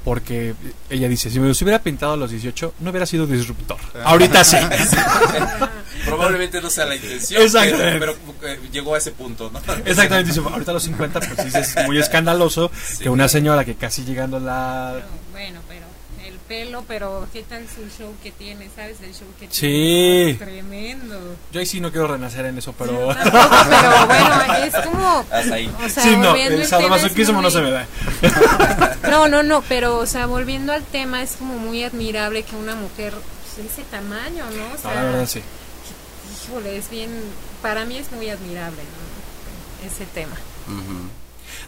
[0.04, 0.54] porque
[0.88, 3.76] ella dice, si me los hubiera pintado a los 18 no hubiera sido disruptor.
[4.02, 4.56] Ahorita sí.
[6.04, 7.98] Probablemente no sea la intención, Exactamente.
[7.98, 9.58] pero, pero, eh, llegó a ese punto, ¿no?
[9.84, 13.74] Exactamente, dice, ahorita a los 50 pues sí es muy escandaloso que una señora que
[13.76, 14.92] casi llegando a la...
[14.94, 15.84] Pero, bueno, pero
[16.26, 18.68] el pelo, pero ¿qué tal su show que tiene?
[18.74, 19.60] ¿Sabes el show que Sí.
[19.60, 20.30] tiene?
[20.30, 21.36] Es tremendo.
[21.52, 23.08] Yo ahí sí no quiero renacer en eso, pero...
[23.14, 25.26] Tampoco, pero bueno, es como...
[25.32, 25.70] Hasta ahí.
[25.84, 27.86] O sea, Sí, no, el sadomasoquismo no se me da.
[29.10, 32.74] No, no, no, pero, o sea, volviendo al tema, es como muy admirable que una
[32.74, 34.64] mujer pues, de ese tamaño, ¿no?
[34.66, 35.42] O No, sea, la verdad sí.
[36.48, 37.10] Híjole, es bien,
[37.62, 39.86] para mí es muy admirable, ¿no?
[39.86, 40.36] Ese tema.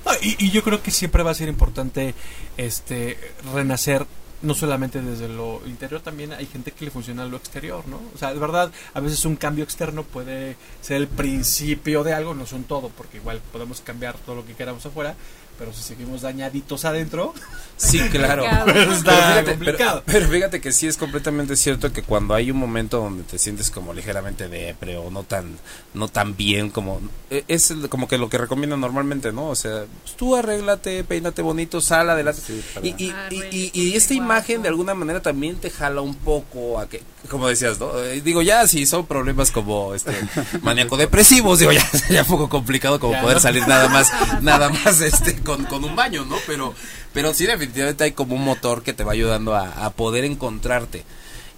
[0.05, 2.15] No, y, y yo creo que siempre va a ser importante
[2.57, 3.19] este
[3.53, 4.07] renacer
[4.43, 8.01] no solamente desde lo interior, también hay gente que le funciona lo exterior, ¿no?
[8.15, 12.35] O sea, de verdad, a veces un cambio externo puede ser el principio de algo,
[12.35, 15.15] no son todo, porque igual podemos cambiar todo lo que queramos afuera,
[15.59, 17.35] pero si seguimos dañaditos adentro,
[17.79, 18.45] Sí, claro.
[18.65, 20.03] Pues Pero fíjate, complicado.
[20.07, 23.37] pero- pero fíjate que sí es completamente cierto que cuando hay un momento donde te
[23.39, 25.59] sientes como ligeramente depre o no tan
[25.93, 29.49] no tan bien como eh, es como que lo que recomiendan normalmente, ¿no?
[29.49, 32.41] O sea, pues tú arréglate, peínate bonito, sal adelante.
[32.47, 36.01] Sí, y, y, Ah, y- y- y esta imagen de alguna manera también te jala
[36.01, 37.99] un poco a que como decías, ¿no?
[38.05, 40.13] Eh, digo, ya si son problemas como este
[40.63, 43.43] maníaco depresivos, digo, ya sería un poco complicado como Ya, poder ¿no?
[43.43, 44.11] salir nada más
[44.43, 46.37] nada más este con, con un baño, ¿no?
[46.47, 46.75] Pero
[47.15, 51.05] pero sí definitivamente hay como un motor que te va ayudando a, a poder encontrarte.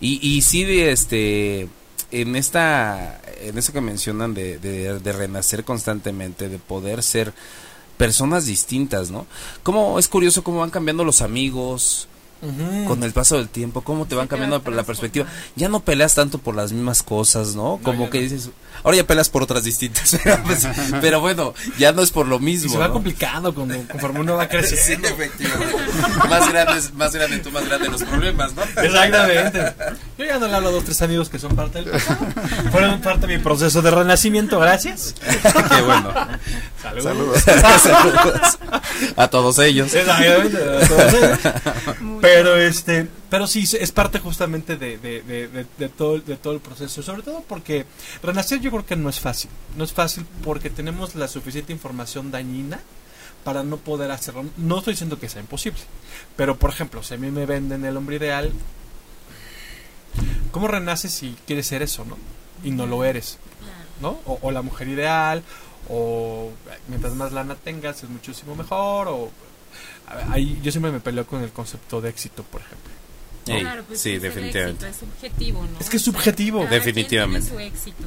[0.01, 1.69] Y, y sí de este
[2.13, 7.33] en esta en eso que mencionan de, de, de renacer constantemente, de poder ser
[7.97, 9.27] personas distintas, ¿no?
[9.65, 12.09] Como es curioso cómo van cambiando los amigos,
[12.87, 15.27] con el paso del tiempo, cómo te van cambiando la perspectiva.
[15.57, 17.81] Ya no peleas tanto por las mismas cosas, ¿no?
[17.83, 18.25] Como que no.
[18.25, 18.51] dices,
[18.85, 20.17] ahora ya peleas por otras distintas.
[20.25, 20.67] Pero, pues,
[21.01, 22.71] pero bueno, ya no es por lo y mismo.
[22.73, 22.95] se va ¿no?
[22.95, 25.09] complicando cuando, conforme uno va Sí, creciendo.
[25.09, 25.77] efectivamente.
[26.29, 28.63] más grandes, más grande tú, más grande los problemas, ¿no?
[28.83, 29.73] Exactamente.
[30.19, 32.19] Yo ya no le hablo a dos, tres amigos que son parte del pasado.
[32.73, 35.15] Fueron parte de mi proceso de renacimiento, gracias.
[35.23, 36.13] Qué bueno.
[36.83, 37.43] Saludos.
[37.43, 38.59] Saludos
[39.17, 39.93] a todos ellos.
[39.95, 41.39] Exactamente, a todos ellos.
[42.21, 46.61] Pero este, pero sí es parte justamente de, de, de, de- todo de todo el
[46.61, 47.85] proceso, sobre todo porque
[48.23, 49.51] renacer yo creo que no es fácil.
[49.77, 52.81] No es fácil porque tenemos la suficiente información dañina
[53.45, 54.45] para no poder hacerlo.
[54.57, 55.81] No estoy diciendo que sea imposible,
[56.37, 58.53] pero por ejemplo, si a mí me venden el hombre ideal,
[60.51, 62.17] ¿cómo renaces si quieres ser eso, no?
[62.65, 63.39] Y no lo eres.
[64.01, 64.21] ¿no?
[64.27, 65.43] O, la mujer ideal,
[65.89, 66.51] o
[66.87, 69.31] mientras más lana tengas es muchísimo mejor, o
[70.31, 72.93] ahí yo siempre me peleo con el concepto de éxito, por ejemplo.
[73.55, 74.87] Ey, Claro, pues sí, es el definitivamente.
[74.89, 75.79] éxito, es subjetivo, ¿no?
[75.81, 76.59] Es que es subjetivo.
[76.61, 77.49] cada quien Definitivamente.
[77.51, 78.05] tiene su éxito.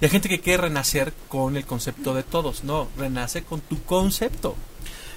[0.00, 3.82] Y hay gente que quiere renacer con el concepto de todos, no, renace con tu
[3.84, 4.56] concepto.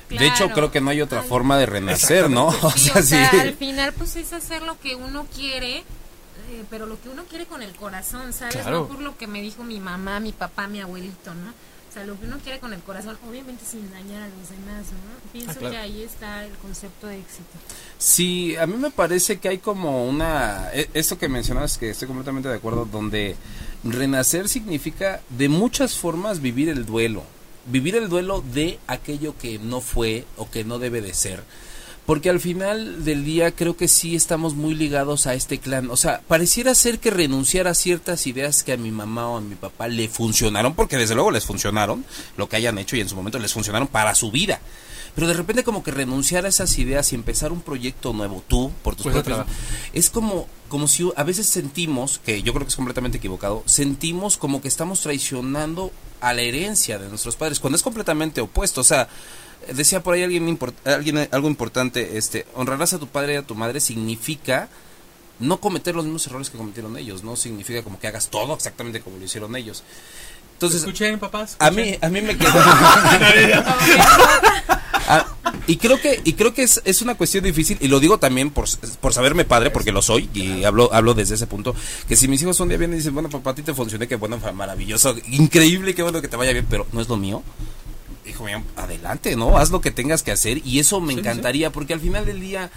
[0.09, 2.47] De hecho, creo que no hay otra Ay, forma de renacer, ¿no?
[2.61, 3.39] O Sí, sea, o sea, sí.
[3.39, 7.45] al final pues es hacer lo que uno quiere, eh, pero lo que uno quiere
[7.45, 8.55] con el corazón, ¿sabes?
[8.55, 8.81] Claro.
[8.81, 11.53] No por lo que me dijo mi mamá, mi papá, mi abuelito, ¿no?
[11.97, 15.31] Sea, lo que uno quiere con el corazón, obviamente sin dañar a los demás, ¿no?
[15.31, 15.71] Pienso Ah, claro.
[15.71, 17.43] que ahí está el concepto de éxito.
[17.97, 20.69] Sí, a mí me parece que hay como una...
[20.73, 23.35] e- Esto que mencionas, que estoy completamente de acuerdo, donde
[23.83, 27.23] renacer significa de muchas formas vivir el duelo.
[27.65, 31.43] Vivir el duelo de aquello que no fue o que no debe de ser.
[32.07, 35.91] Porque al final del día creo que sí estamos muy ligados a este clan.
[35.91, 39.41] O sea, pareciera ser que renunciar a ciertas ideas que a mi mamá o a
[39.41, 42.05] mi papá le funcionaron, porque desde luego les funcionaron,
[42.37, 44.59] lo que hayan hecho y en su momento les funcionaron para su vida.
[45.15, 48.71] Pero de repente como que renunciar a esas ideas y empezar un proyecto nuevo, tú,
[48.83, 49.49] por tus propios- trabajo.
[49.91, 54.37] es como, como si a veces sentimos, que yo creo que es completamente equivocado, sentimos
[54.37, 58.81] como que estamos traicionando a la herencia de nuestros padres, cuando es completamente opuesto.
[58.81, 59.07] O sea,
[59.73, 63.41] decía por ahí alguien, import- alguien algo importante, este, honrarás a tu padre y a
[63.43, 64.69] tu madre significa
[65.39, 69.01] no cometer los mismos errores que cometieron ellos, no significa como que hagas todo exactamente
[69.01, 69.83] como lo hicieron ellos.
[70.53, 71.55] Entonces, Escuchen, papás.
[71.59, 72.51] a mí, a mí me quedó.
[75.65, 78.51] y creo que y creo que es, es una cuestión difícil y lo digo también
[78.51, 78.65] por,
[79.01, 81.75] por saberme padre porque lo soy y hablo hablo desde ese punto
[82.07, 84.07] que si mis hijos un día vienen y dicen bueno papá a ti te funcioné
[84.07, 87.43] que bueno maravilloso increíble qué bueno que te vaya bien pero no es lo mío.
[88.25, 91.71] Hijo mío adelante no haz lo que tengas que hacer y eso me Sí, encantaría
[91.71, 92.69] porque al final del día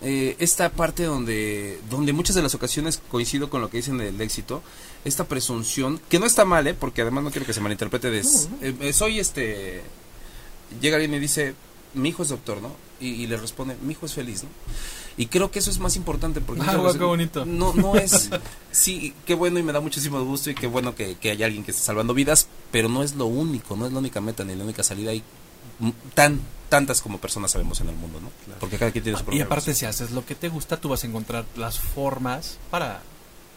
[0.00, 4.20] eh, esta parte donde, donde muchas de las ocasiones coincido con lo que dicen del
[4.20, 4.62] éxito,
[5.04, 6.74] esta presunción, que no está mal, ¿eh?
[6.74, 8.20] porque además no quiero que se malinterprete de...
[8.20, 9.82] eh, eh, soy este...
[10.80, 11.54] Llega alguien y dice,
[11.94, 12.72] mi hijo es doctor, ¿no?
[13.00, 14.48] Y, y le responde, mi hijo es feliz, ¿no?
[15.16, 16.62] Y creo que eso es más importante porque...
[16.66, 17.44] Ah, qué bonito.
[17.44, 18.30] No, no es...
[18.70, 21.64] sí, qué bueno y me da muchísimo gusto y qué bueno que, que haya alguien
[21.64, 24.54] que esté salvando vidas, pero no es lo único, no es la única meta ni
[24.54, 25.10] la única salida.
[25.10, 25.22] Hay
[26.14, 28.30] tan tantas como personas sabemos en el mundo, ¿no?
[28.60, 29.74] Porque cada quien tiene su Y propia aparte, razón.
[29.76, 33.00] si haces lo que te gusta, tú vas a encontrar las formas para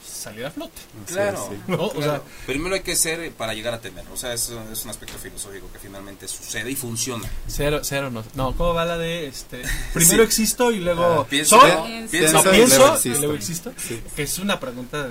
[0.06, 0.82] salir a flote.
[1.08, 1.62] Claro, Sí, sí.
[1.72, 1.84] ¿no?
[1.86, 2.12] O claro.
[2.14, 4.90] sea, primero hay que ser eh, para llegar a tener, o sea, es, es un
[4.90, 7.30] aspecto filosófico que finalmente sucede y funciona.
[7.48, 8.24] cero, cero, no.
[8.36, 9.62] No, ¿cómo va la de este?
[9.94, 10.28] Primero Sí.
[10.28, 11.72] existo y luego Ah, pienso, soy.
[11.72, 11.86] ¿no?
[11.86, 12.12] Pienso.
[12.12, 13.20] Pienso, No, y pienso luego y existo.
[13.20, 13.74] luego existo.
[13.78, 14.04] Sí.
[14.16, 15.10] Que es una pregunta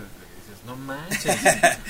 [0.67, 1.37] no manches.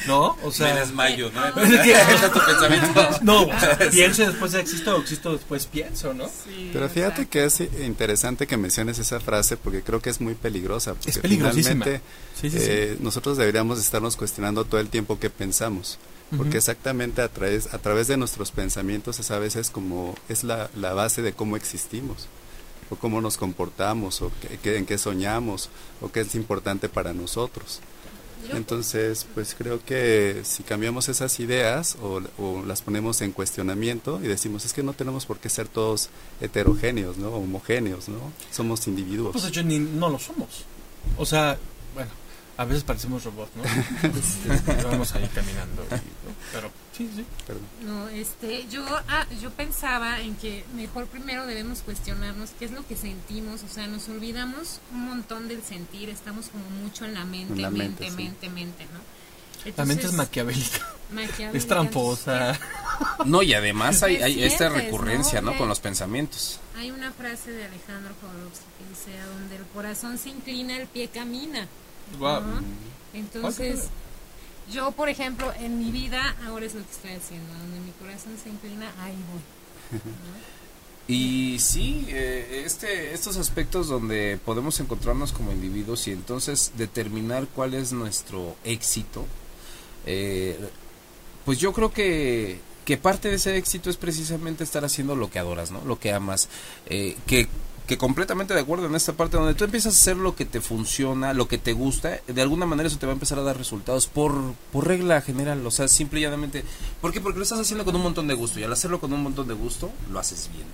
[0.06, 0.36] ¿No?
[0.42, 1.54] O sea, me desmayo, ¿no?
[1.54, 3.08] Que- es tu pensamiento.
[3.22, 3.46] no,
[3.90, 6.26] pienso y después existo, o existo después pienso, ¿no?
[6.26, 7.30] Sí, Pero fíjate exacto.
[7.30, 10.94] que es interesante que menciones esa frase porque creo que es muy peligrosa.
[10.94, 11.84] Porque Es peligrosísima.
[11.84, 12.02] finalmente,
[12.40, 12.64] Sí, sí, sí.
[12.68, 15.98] eh, nosotros deberíamos estarnos cuestionando todo el tiempo que pensamos.
[16.36, 20.70] Porque exactamente a través, a través de nuestros pensamientos es a veces como es la,
[20.76, 22.28] la base de cómo existimos,
[22.88, 27.12] o cómo nos comportamos, o qué- qué- en qué soñamos, o qué es importante para
[27.12, 27.80] nosotros.
[28.52, 34.26] Entonces, pues creo que si cambiamos esas ideas o, o las ponemos en cuestionamiento y
[34.26, 37.30] decimos, es que no tenemos por qué ser todos heterogéneos, ¿no?
[37.30, 38.32] Homogéneos, ¿no?
[38.50, 39.32] Somos individuos.
[39.32, 40.64] Pues de hecho ni, no lo somos.
[41.16, 41.58] O sea,
[41.94, 42.10] bueno,
[42.56, 43.62] a veces parecemos robots, ¿no?
[44.18, 45.82] Este, Vamos ahí caminando.
[45.90, 46.34] y, ¿no?
[46.52, 46.70] Pero
[47.06, 47.24] sí, sí.
[47.46, 47.62] Perdón.
[47.84, 52.86] No, este, yo, ah, yo pensaba en que mejor primero debemos cuestionarnos qué es lo
[52.86, 57.24] que sentimos, o sea, nos olvidamos un montón del sentir, estamos como mucho en la
[57.24, 58.52] mente, En la mente, mente, mente, sí.
[58.52, 59.00] mente, ¿no?
[59.76, 60.86] La mente es maquiavélica.
[61.12, 62.58] maquiavélica, Es tramposa.
[63.26, 65.52] No, y además hay, hay esta recurrencia, ¿no?
[65.52, 65.58] ¿no?
[65.58, 66.58] Con los pensamientos.
[66.76, 70.86] Hay una frase de Alejandro Jodorowsky que dice, "A donde el corazón se inclina, el
[70.86, 71.66] pie camina.
[73.12, 73.88] Entonces,
[74.70, 78.32] yo, por ejemplo, en mi vida, ahora es lo que estoy haciendo, donde mi corazón
[78.42, 80.00] se inclina, ahí voy.
[81.08, 87.74] Y sí, eh, este, estos aspectos donde podemos encontrarnos como individuos y entonces determinar cuál
[87.74, 89.26] es nuestro éxito,
[90.06, 90.56] eh,
[91.44, 95.40] pues yo creo que, que parte de ese éxito es precisamente estar haciendo lo que
[95.40, 95.80] adoras, ¿no?
[95.84, 96.48] Lo que amas,
[96.86, 97.48] eh, que,
[97.90, 100.60] que completamente de acuerdo en esta parte donde tú empiezas a hacer lo que te
[100.60, 103.58] funciona, lo que te gusta, de alguna manera eso te va a empezar a dar
[103.58, 104.32] resultados por,
[104.70, 106.62] por regla general, o sea, simple y llanamente,
[107.00, 107.20] ¿por qué?
[107.20, 109.48] Porque lo estás haciendo con un montón de gusto y al hacerlo con un montón
[109.48, 110.66] de gusto, lo haces bien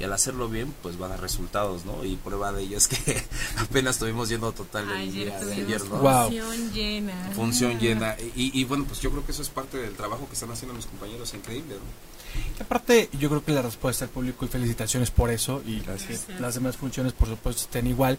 [0.00, 2.88] y al hacerlo bien pues va a dar resultados no y prueba de ello es
[2.88, 3.22] que
[3.58, 5.98] apenas estuvimos yendo total el Ayer día de ayer ¿no?
[5.98, 6.30] Wow.
[6.30, 7.30] función llena.
[7.34, 10.34] función llena y, y bueno pues yo creo que eso es parte del trabajo que
[10.34, 12.07] están haciendo mis compañeros increíble ¿no?
[12.58, 16.26] Y aparte, yo creo que la respuesta del público y felicitaciones por eso y Gracias.
[16.40, 18.18] las demás funciones por supuesto estén igual,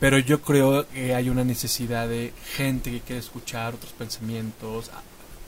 [0.00, 4.90] pero yo creo que hay una necesidad de gente que quiere escuchar otros pensamientos,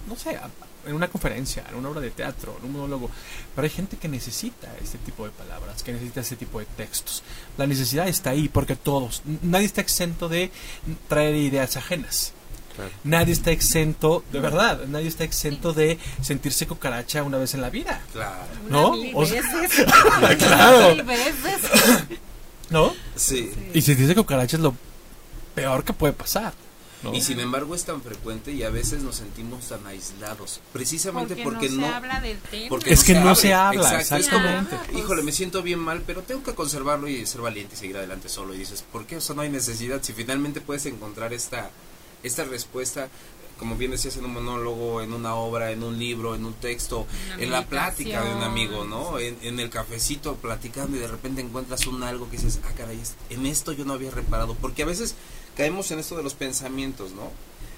[0.09, 0.39] no sé,
[0.87, 3.11] en una conferencia, en una obra de teatro, en un monólogo,
[3.55, 7.23] pero hay gente que necesita este tipo de palabras, que necesita este tipo de textos.
[7.59, 10.51] La necesidad está ahí porque todos, nadie está exento de
[11.09, 12.33] traer ideas ajenas.
[12.77, 12.91] Claro.
[13.05, 17.71] Nadie está exento, de verdad, nadie está exento de sentirse cucaracha una vez en la
[17.71, 18.03] vida.
[18.13, 18.93] claro ¿No?
[19.15, 19.87] O sea- veces.
[20.39, 20.95] Claro.
[20.95, 21.61] Mil veces.
[22.71, 22.93] ¿No?
[23.15, 24.75] sí Y si dice cucaracha es lo
[25.55, 26.53] peor que puede pasar.
[27.03, 27.13] ¿no?
[27.15, 31.67] y sin embargo es tan frecuente y a veces nos sentimos tan aislados precisamente Porque,
[31.67, 32.69] porque, no, se habla del tema.
[32.71, 33.35] porque Es que no abre.
[33.37, 34.77] se habla, Exacto, es exactamente.
[34.87, 37.99] como, híjole, me siento bien mal, pero tengo que conservarlo y ser valiente y seguir
[37.99, 38.55] adelante solo.
[38.55, 39.19] Y dices, ¿por qué?
[39.19, 40.03] O sea, no hay necesidad.
[40.03, 41.71] Si finalmente puedes encontrar esta,
[42.27, 43.09] esta respuesta,
[43.59, 47.07] como bien decías, en un monólogo, en una obra, en un libro, en un texto,
[47.39, 49.19] en la plática de un amigo, ¿no?
[49.19, 53.01] En, en el cafecito platicando y de repente encuentras un algo que dices, ah, caray,
[53.31, 54.55] en esto yo no había reparado.
[54.55, 55.15] Porque a veces
[55.57, 57.31] caemos en esto de los pensamientos, ¿no?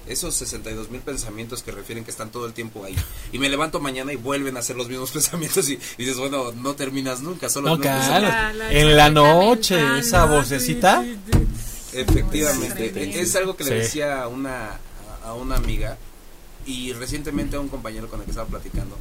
[0.09, 2.97] Esos 62 mil pensamientos que refieren que están todo el tiempo ahí.
[3.31, 6.51] Y me levanto mañana y vuelven a hacer los mismos pensamientos y, y dices, bueno,
[6.53, 8.29] no terminas nunca, solo No, claro.
[8.71, 11.05] En la noche, esa vocecita.
[12.03, 13.77] Efectivamente, es algo que le Sí.
[13.77, 14.79] decía a una,
[15.25, 15.97] a una amiga
[16.67, 18.97] y recientemente a un compañero con el que estaba platicando,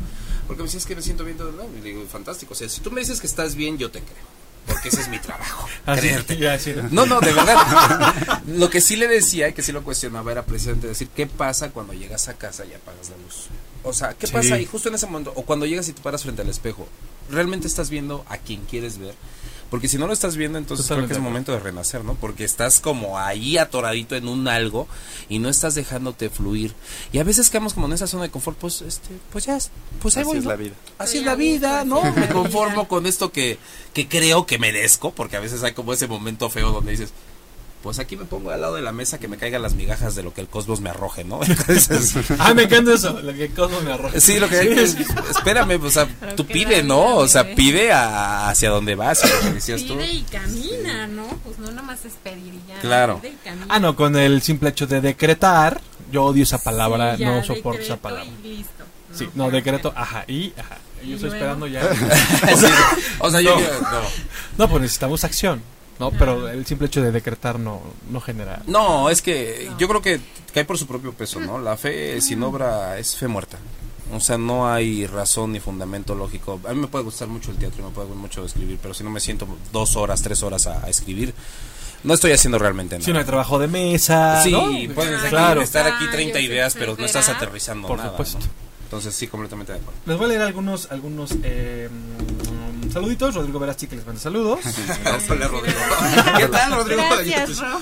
[0.47, 1.65] porque me decía, es que me siento bien todo el día".
[1.79, 3.99] Y le digo, fantástico, o sea, si tú me dices que estás bien, yo te
[3.99, 4.25] creo,
[4.67, 6.37] porque ese es mi trabajo, Así, creerte.
[6.37, 6.73] ya, sí.
[6.91, 8.41] No, no, de verdad.
[8.47, 11.71] lo que sí le decía y que sí lo cuestionaba era precisamente decir, ¿qué pasa
[11.71, 13.47] cuando llegas a casa y apagas la luz?
[13.83, 14.33] O sea, ¿qué Sí.
[14.33, 15.31] pasa ahí justo en ese momento?
[15.35, 16.87] O cuando llegas y te paras frente al espejo,
[17.29, 19.15] ¿realmente estás viendo a quien quieres ver?
[19.69, 22.15] Porque si no lo estás viendo, entonces creo Totalmente que es momento de renacer, ¿no?
[22.15, 24.87] Porque estás como ahí atoradito en un algo
[25.27, 26.73] y no estás dejándote fluir.
[27.11, 29.69] Y a veces quedamos como en esa zona de confort, pues, este, pues ya, es-
[30.01, 30.49] pues ahí Así voy, es ¿no?
[30.51, 30.73] la vida.
[30.97, 31.99] Así es la vida, ¿no?
[32.05, 33.57] es la Me conformo con esto que,
[33.93, 37.11] que creo que merezco, porque a veces hay como ese momento feo donde dices,
[37.83, 40.23] pues aquí me pongo al lado de la mesa que me caigan las migajas de
[40.23, 41.39] lo que el cosmos me arroje, ¿no?
[41.47, 44.19] Entonces, Ah, me encanta eso, lo que Cosmo me arroja.
[44.19, 47.17] sí, lo que hay que espérame, o sea, tú pide, ¿no?
[47.17, 47.55] O sea, dé.
[47.55, 49.93] pide a- hacia dónde vas, y lo que decías tú.
[49.97, 51.27] Pide y camina, ¿no?
[51.43, 52.79] Pues no nada más es pedir y ya.
[52.79, 53.19] Claro.
[53.21, 53.65] Pide y camina.
[53.69, 55.79] Ah, no, con el simple hecho de decretar,
[56.11, 58.25] yo odio esa palabra, Sí, ya, no soporto esa palabra.
[58.43, 58.83] y listo.
[59.13, 60.77] Sí, no, decreto, ajá, y, ajá.
[61.03, 61.35] Y Yo estoy luego.
[61.35, 61.81] esperando ya.
[63.19, 63.61] O sea, yo No.
[63.81, 64.01] no.
[64.57, 65.61] No, pues necesitamos acción,
[65.99, 66.11] ¿no?
[66.11, 67.81] Pero el simple hecho de decretar no,
[68.11, 68.61] no genera.
[68.67, 70.19] No, es que yo creo que
[70.53, 71.59] cae por su propio peso, ¿no?
[71.59, 73.57] La fe sin obra es fe muerta.
[74.13, 76.61] O sea, no hay razón ni fundamento lógico.
[76.67, 78.93] A mí me puede gustar mucho el teatro y me puede gustar mucho escribir, pero
[78.93, 81.33] si no me siento dos horas, tres horas a, a escribir,
[82.05, 83.25] no estoy haciendo realmente Si no hay nada.
[83.25, 84.41] trabajo de mesa.
[84.43, 84.69] Sí, ¿no?
[84.95, 85.61] puedes aquí Claro.
[85.61, 88.11] estar aquí Ah, 30 yo ideas, pero no estás aterrizando Por nada.
[88.11, 88.39] supuesto.
[88.39, 88.45] ¿no?
[88.85, 89.99] Entonces sí, completamente de acuerdo.
[90.05, 93.35] Les voy a leer algunos, algunos eh, mm, saluditos.
[93.35, 94.59] Rodrigo Verasti que les manda saludos.
[95.29, 95.79] Hola, Rodrigo.
[96.37, 97.03] ¿Qué tal, Rodrigo?
[97.09, 97.79] Gracias, Ro.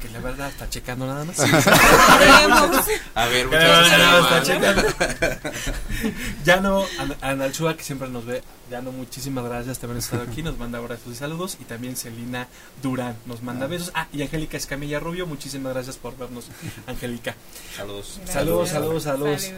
[0.00, 1.38] que la verdad está checando nada más.
[3.14, 4.24] A ver, muchas gracias.
[4.24, 4.82] está checando.
[6.44, 10.42] Ya no, An- Analchua, que siempre nos ve, ya no, muchísimas gracias también estar aquí,
[10.42, 12.48] nos manda abrazos y saludos, y también Celina
[12.82, 16.46] Durán nos manda besos, ah, y Angélica Escamilla Rubio, muchísimas gracias por vernos,
[16.86, 17.34] Angélica.
[17.74, 18.20] Saludos.
[18.26, 19.50] Saludos, saludos, saludos.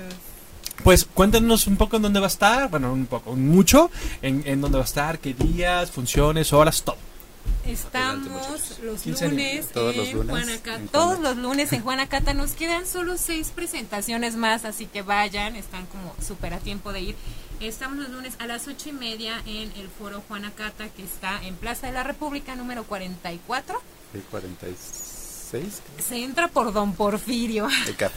[0.85, 3.91] Pues cuéntenos un poco en dónde va a estar, bueno, un poco, mucho,
[4.22, 6.97] en, en dónde va a estar, qué días, funciones, horas, todo.
[7.64, 10.77] Estamos los 15 lunes Todos los en lunes Juanacata.
[10.77, 12.35] en Todos Juana- los lunes en Juanacata.
[12.35, 15.57] Nos quedan solo seis presentaciones más, así que vayan.
[15.57, 17.16] Están como súper a tiempo de ir.
[17.61, 21.55] Estamos los lunes a las ocho y media en el foro Juanacata, que está en
[21.57, 23.81] Plaza de la República, número 44.
[24.14, 25.05] El 46.
[25.51, 27.68] Se entra por Don Porfirio.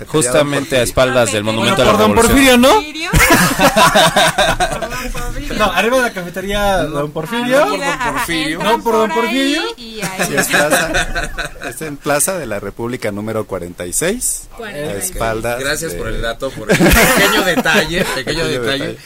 [0.07, 0.83] Justamente a Don Porfirio.
[0.83, 2.61] espaldas del Bueno, monumento a la por Don Revolución.
[2.61, 3.19] Porfirio, ¿no?
[4.69, 5.53] Por Don Porfirio.
[5.57, 7.59] No, arriba de la cafetería Don Porfirio.
[7.61, 8.63] por Don Ajá, Porfirio.
[8.63, 9.61] No, por Don Porfirio.
[9.77, 11.29] Y ahí Sí, es, plaza,
[11.69, 14.47] es en Plaza de la República número 46.
[14.51, 15.11] A 46.
[15.11, 15.59] espaldas.
[15.59, 18.87] Gracias de- por el dato, por el pequeño detalle, pequeño Pequeño detalle.
[18.87, 18.97] detalle.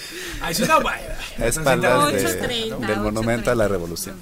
[0.42, 1.18] Ay, sí, no, vaya.
[1.40, 4.16] A espaldas de- 8:30, del Monumento a la Revolución.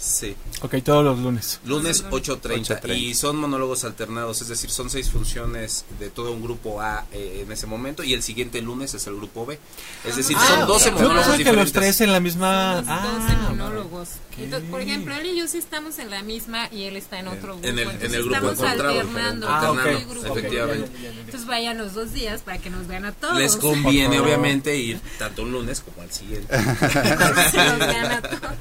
[0.00, 0.36] Sí.
[0.62, 1.58] Ok, todos los lunes.
[1.64, 2.96] Lunes 8.30 8:30.
[2.96, 7.42] y son monólogos alternados, es decir, son seis funciones de todo un grupo A eh,
[7.44, 9.58] en ese momento y el siguiente lunes es el grupo B.
[10.04, 11.64] Es decir, Ah, son 12 yo Yo monólogos pensé que diferentes.
[11.66, 12.74] los tres en la misma.
[12.76, 14.08] Los 12 Ah, monólogos.
[14.38, 17.26] Entonces, por ejemplo, él y yo sí estamos en la misma y él está en
[17.26, 17.66] otro grupo.
[17.66, 19.46] En el- en Entonces, el grupo estamos encontrado, alternando.
[19.50, 19.86] Ah, ok.
[19.86, 20.28] el grupo.
[20.30, 20.90] ok, efectivamente.
[20.94, 21.20] ya, ya, ya, ya.
[21.22, 23.36] Entonces vayan los dos días para que nos vean a todos.
[23.36, 26.46] Les conviene obviamente ir tanto un lunes como al siguiente.
[26.56, 28.52] Que nos vean a todos.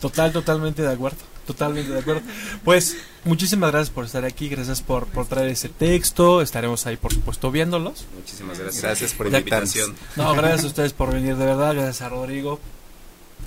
[0.00, 0.32] Total,
[0.62, 1.18] totalmente de acuerdo.
[1.46, 2.22] Totalmente de acuerdo.
[2.64, 6.40] Pues muchísimas gracias por estar aquí, gracias por, por traer ese texto.
[6.40, 8.04] Estaremos ahí, por supuesto, viéndolos.
[8.14, 8.82] Muchísimas gracias.
[8.82, 9.74] Gracias por la invitarnos.
[9.74, 9.96] invitación.
[10.16, 11.74] No, gracias a ustedes por venir, de verdad.
[11.74, 12.60] Gracias a Rodrigo,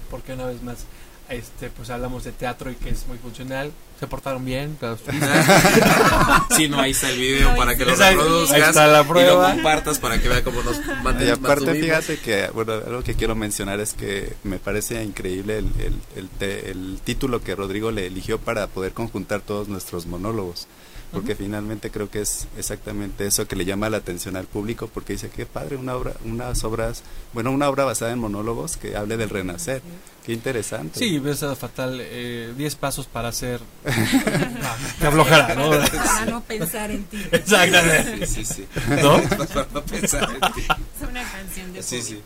[0.10, 0.80] porque una vez más
[1.30, 3.72] este pues hablamos de teatro y que es muy funcional.
[4.00, 4.78] Se portaron bien.
[6.56, 9.06] Si no, ahí está el video No, para que lo reproduzcas Ahí está la y
[9.06, 9.50] prueba.
[9.50, 11.40] lo compartas para que vea cómo nos Y mantenemos.
[11.40, 15.94] aparte, fíjate que, bueno, algo que quiero mencionar es que me parece increíble el, el,
[16.16, 20.68] el, te- el título que Rodrigo le eligió para poder conjuntar todos nuestros monólogos.
[21.16, 25.14] Porque finalmente creo que es exactamente eso que le llama la atención al público, porque
[25.14, 27.04] dice que padre, una obra, unas obras,
[27.34, 29.82] bueno, una obra basada en monólogos que hable del renacer.
[30.26, 31.00] Qué interesante.
[31.00, 32.04] Sí, ves a fatal.
[32.58, 33.62] 10 pasos para hacer.
[34.68, 35.70] Ah, qué flojera, ¿no?
[35.70, 37.22] Para no pensar en ti.
[37.32, 38.26] Exactamente.
[38.26, 38.68] Sí, sí, sí.
[39.02, 39.22] ¿No?
[39.48, 40.62] Para no pensar en ti.
[40.62, 42.20] Es una canción de Sí, sí.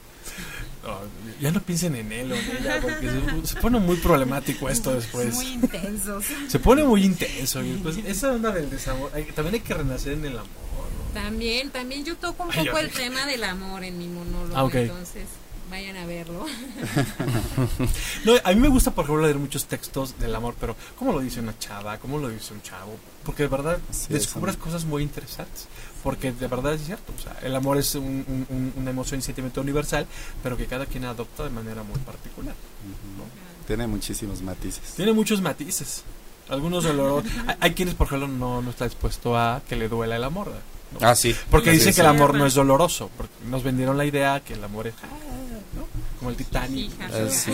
[0.84, 0.98] No,
[1.42, 4.94] ya no piensen en él o en ella, porque se, se pone muy problemático esto
[4.94, 5.36] después.
[5.36, 6.26] Muy intensos.
[6.48, 7.62] Se pone muy intenso.
[7.64, 9.12] Y después, esa onda del desamor.
[9.14, 10.48] hay- también hay que renacer en el amor.
[10.48, 11.22] ¿no?
[11.22, 14.56] También, también yo toco un Ay, poco yo- el tema del amor en mi monólogo,
[14.56, 15.26] Ah, entonces
[15.70, 16.46] vayan a verlo.
[18.26, 21.20] No, a mí me gusta, por ejemplo, leer muchos textos del amor, pero ¿cómo lo
[21.20, 21.98] dice una chava?
[21.98, 22.98] ¿Cómo lo dice un chavo?
[23.24, 25.68] Porque de verdad Sí, descubres cosas muy interesantes.
[26.04, 27.14] Porque de verdad es cierto.
[27.18, 30.08] O sea, el amor es un- un- un- una emoción y sentimiento universal,
[30.42, 32.56] pero que cada quien adopta de manera muy particular.
[33.68, 34.82] Tiene muchísimos matices.
[34.96, 36.04] Tiene muchos matices.
[36.50, 37.30] Algunos dolorosos.
[37.48, 40.52] hay, hay quienes, por ejemplo, no, no está dispuesto a que le duela el amor.
[41.00, 41.08] ¿no?
[41.08, 41.36] Ah, sí.
[41.52, 42.18] Porque Sí, dicen sí, que el sí.
[42.18, 43.12] amor no es doloroso.
[43.16, 44.96] Porque nos vendieron la idea que el amor es.
[45.04, 45.08] ah,
[45.76, 45.88] ¿no?
[46.18, 46.92] Como el Titanic.
[46.92, 47.10] Hija.
[47.14, 47.52] Ah, así,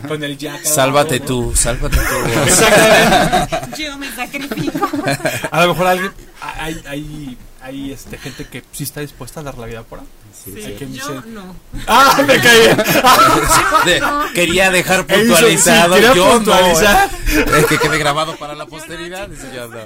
[0.08, 0.64] con el Jack.
[0.64, 2.40] Sálvate tú, sálvate tú.
[2.44, 3.82] Exactamente.
[3.84, 4.88] Yo me sacrifico.
[5.52, 6.12] A lo mejor alguien.
[6.40, 10.10] Hay, hay, hay este, gente que sí está dispuesta a dar la vida por algo.
[10.44, 11.56] Sí, quien yo dice- no.
[11.86, 12.68] ¡Ah, me caí!
[13.86, 14.02] De-
[14.34, 15.94] quería dejar puntualizado.
[15.94, 17.10] sí, quería yo puntualizar.
[17.12, 17.18] no.
[17.58, 19.28] Es que quede grabado para la posteridad.
[19.28, 19.78] Dice yo no.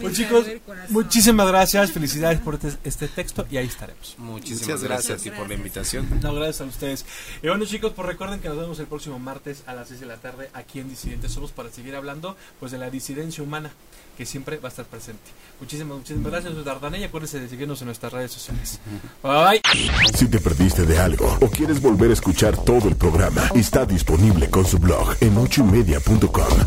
[0.00, 0.46] Pues chicos,
[0.90, 4.14] muchísimas gracias, felicidades por este, este texto y ahí estaremos.
[4.18, 5.22] Muchísimas gracias, gracias.
[5.22, 6.08] ti por la invitación.
[6.22, 7.06] No, gracias a ustedes.
[7.42, 10.06] Y bueno chicos, pues recuerden que nos vemos el próximo martes a las 6 de
[10.06, 13.70] la tarde aquí en Disidentes Somos para seguir hablando pues de la disidencia humana
[14.18, 15.30] que siempre va a estar presente.
[15.60, 17.06] Muchísimas, muchísimas gracias, soy Dardanella.
[17.06, 18.80] Acuérdense de seguirnos en nuestras redes sociales.
[19.22, 19.62] Bye.
[20.12, 24.50] Si te perdiste de algo o quieres volver a escuchar todo el programa, está disponible
[24.50, 26.58] con su blog en ochoymedia.com.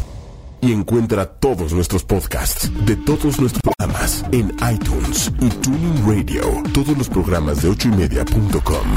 [0.62, 6.64] Y encuentra todos nuestros podcasts de todos nuestros programas en iTunes y Tuning Radio.
[6.74, 8.88] Todos los programas de ochoymedia.com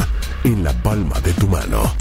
[0.44, 1.92] en la palma de tu mano.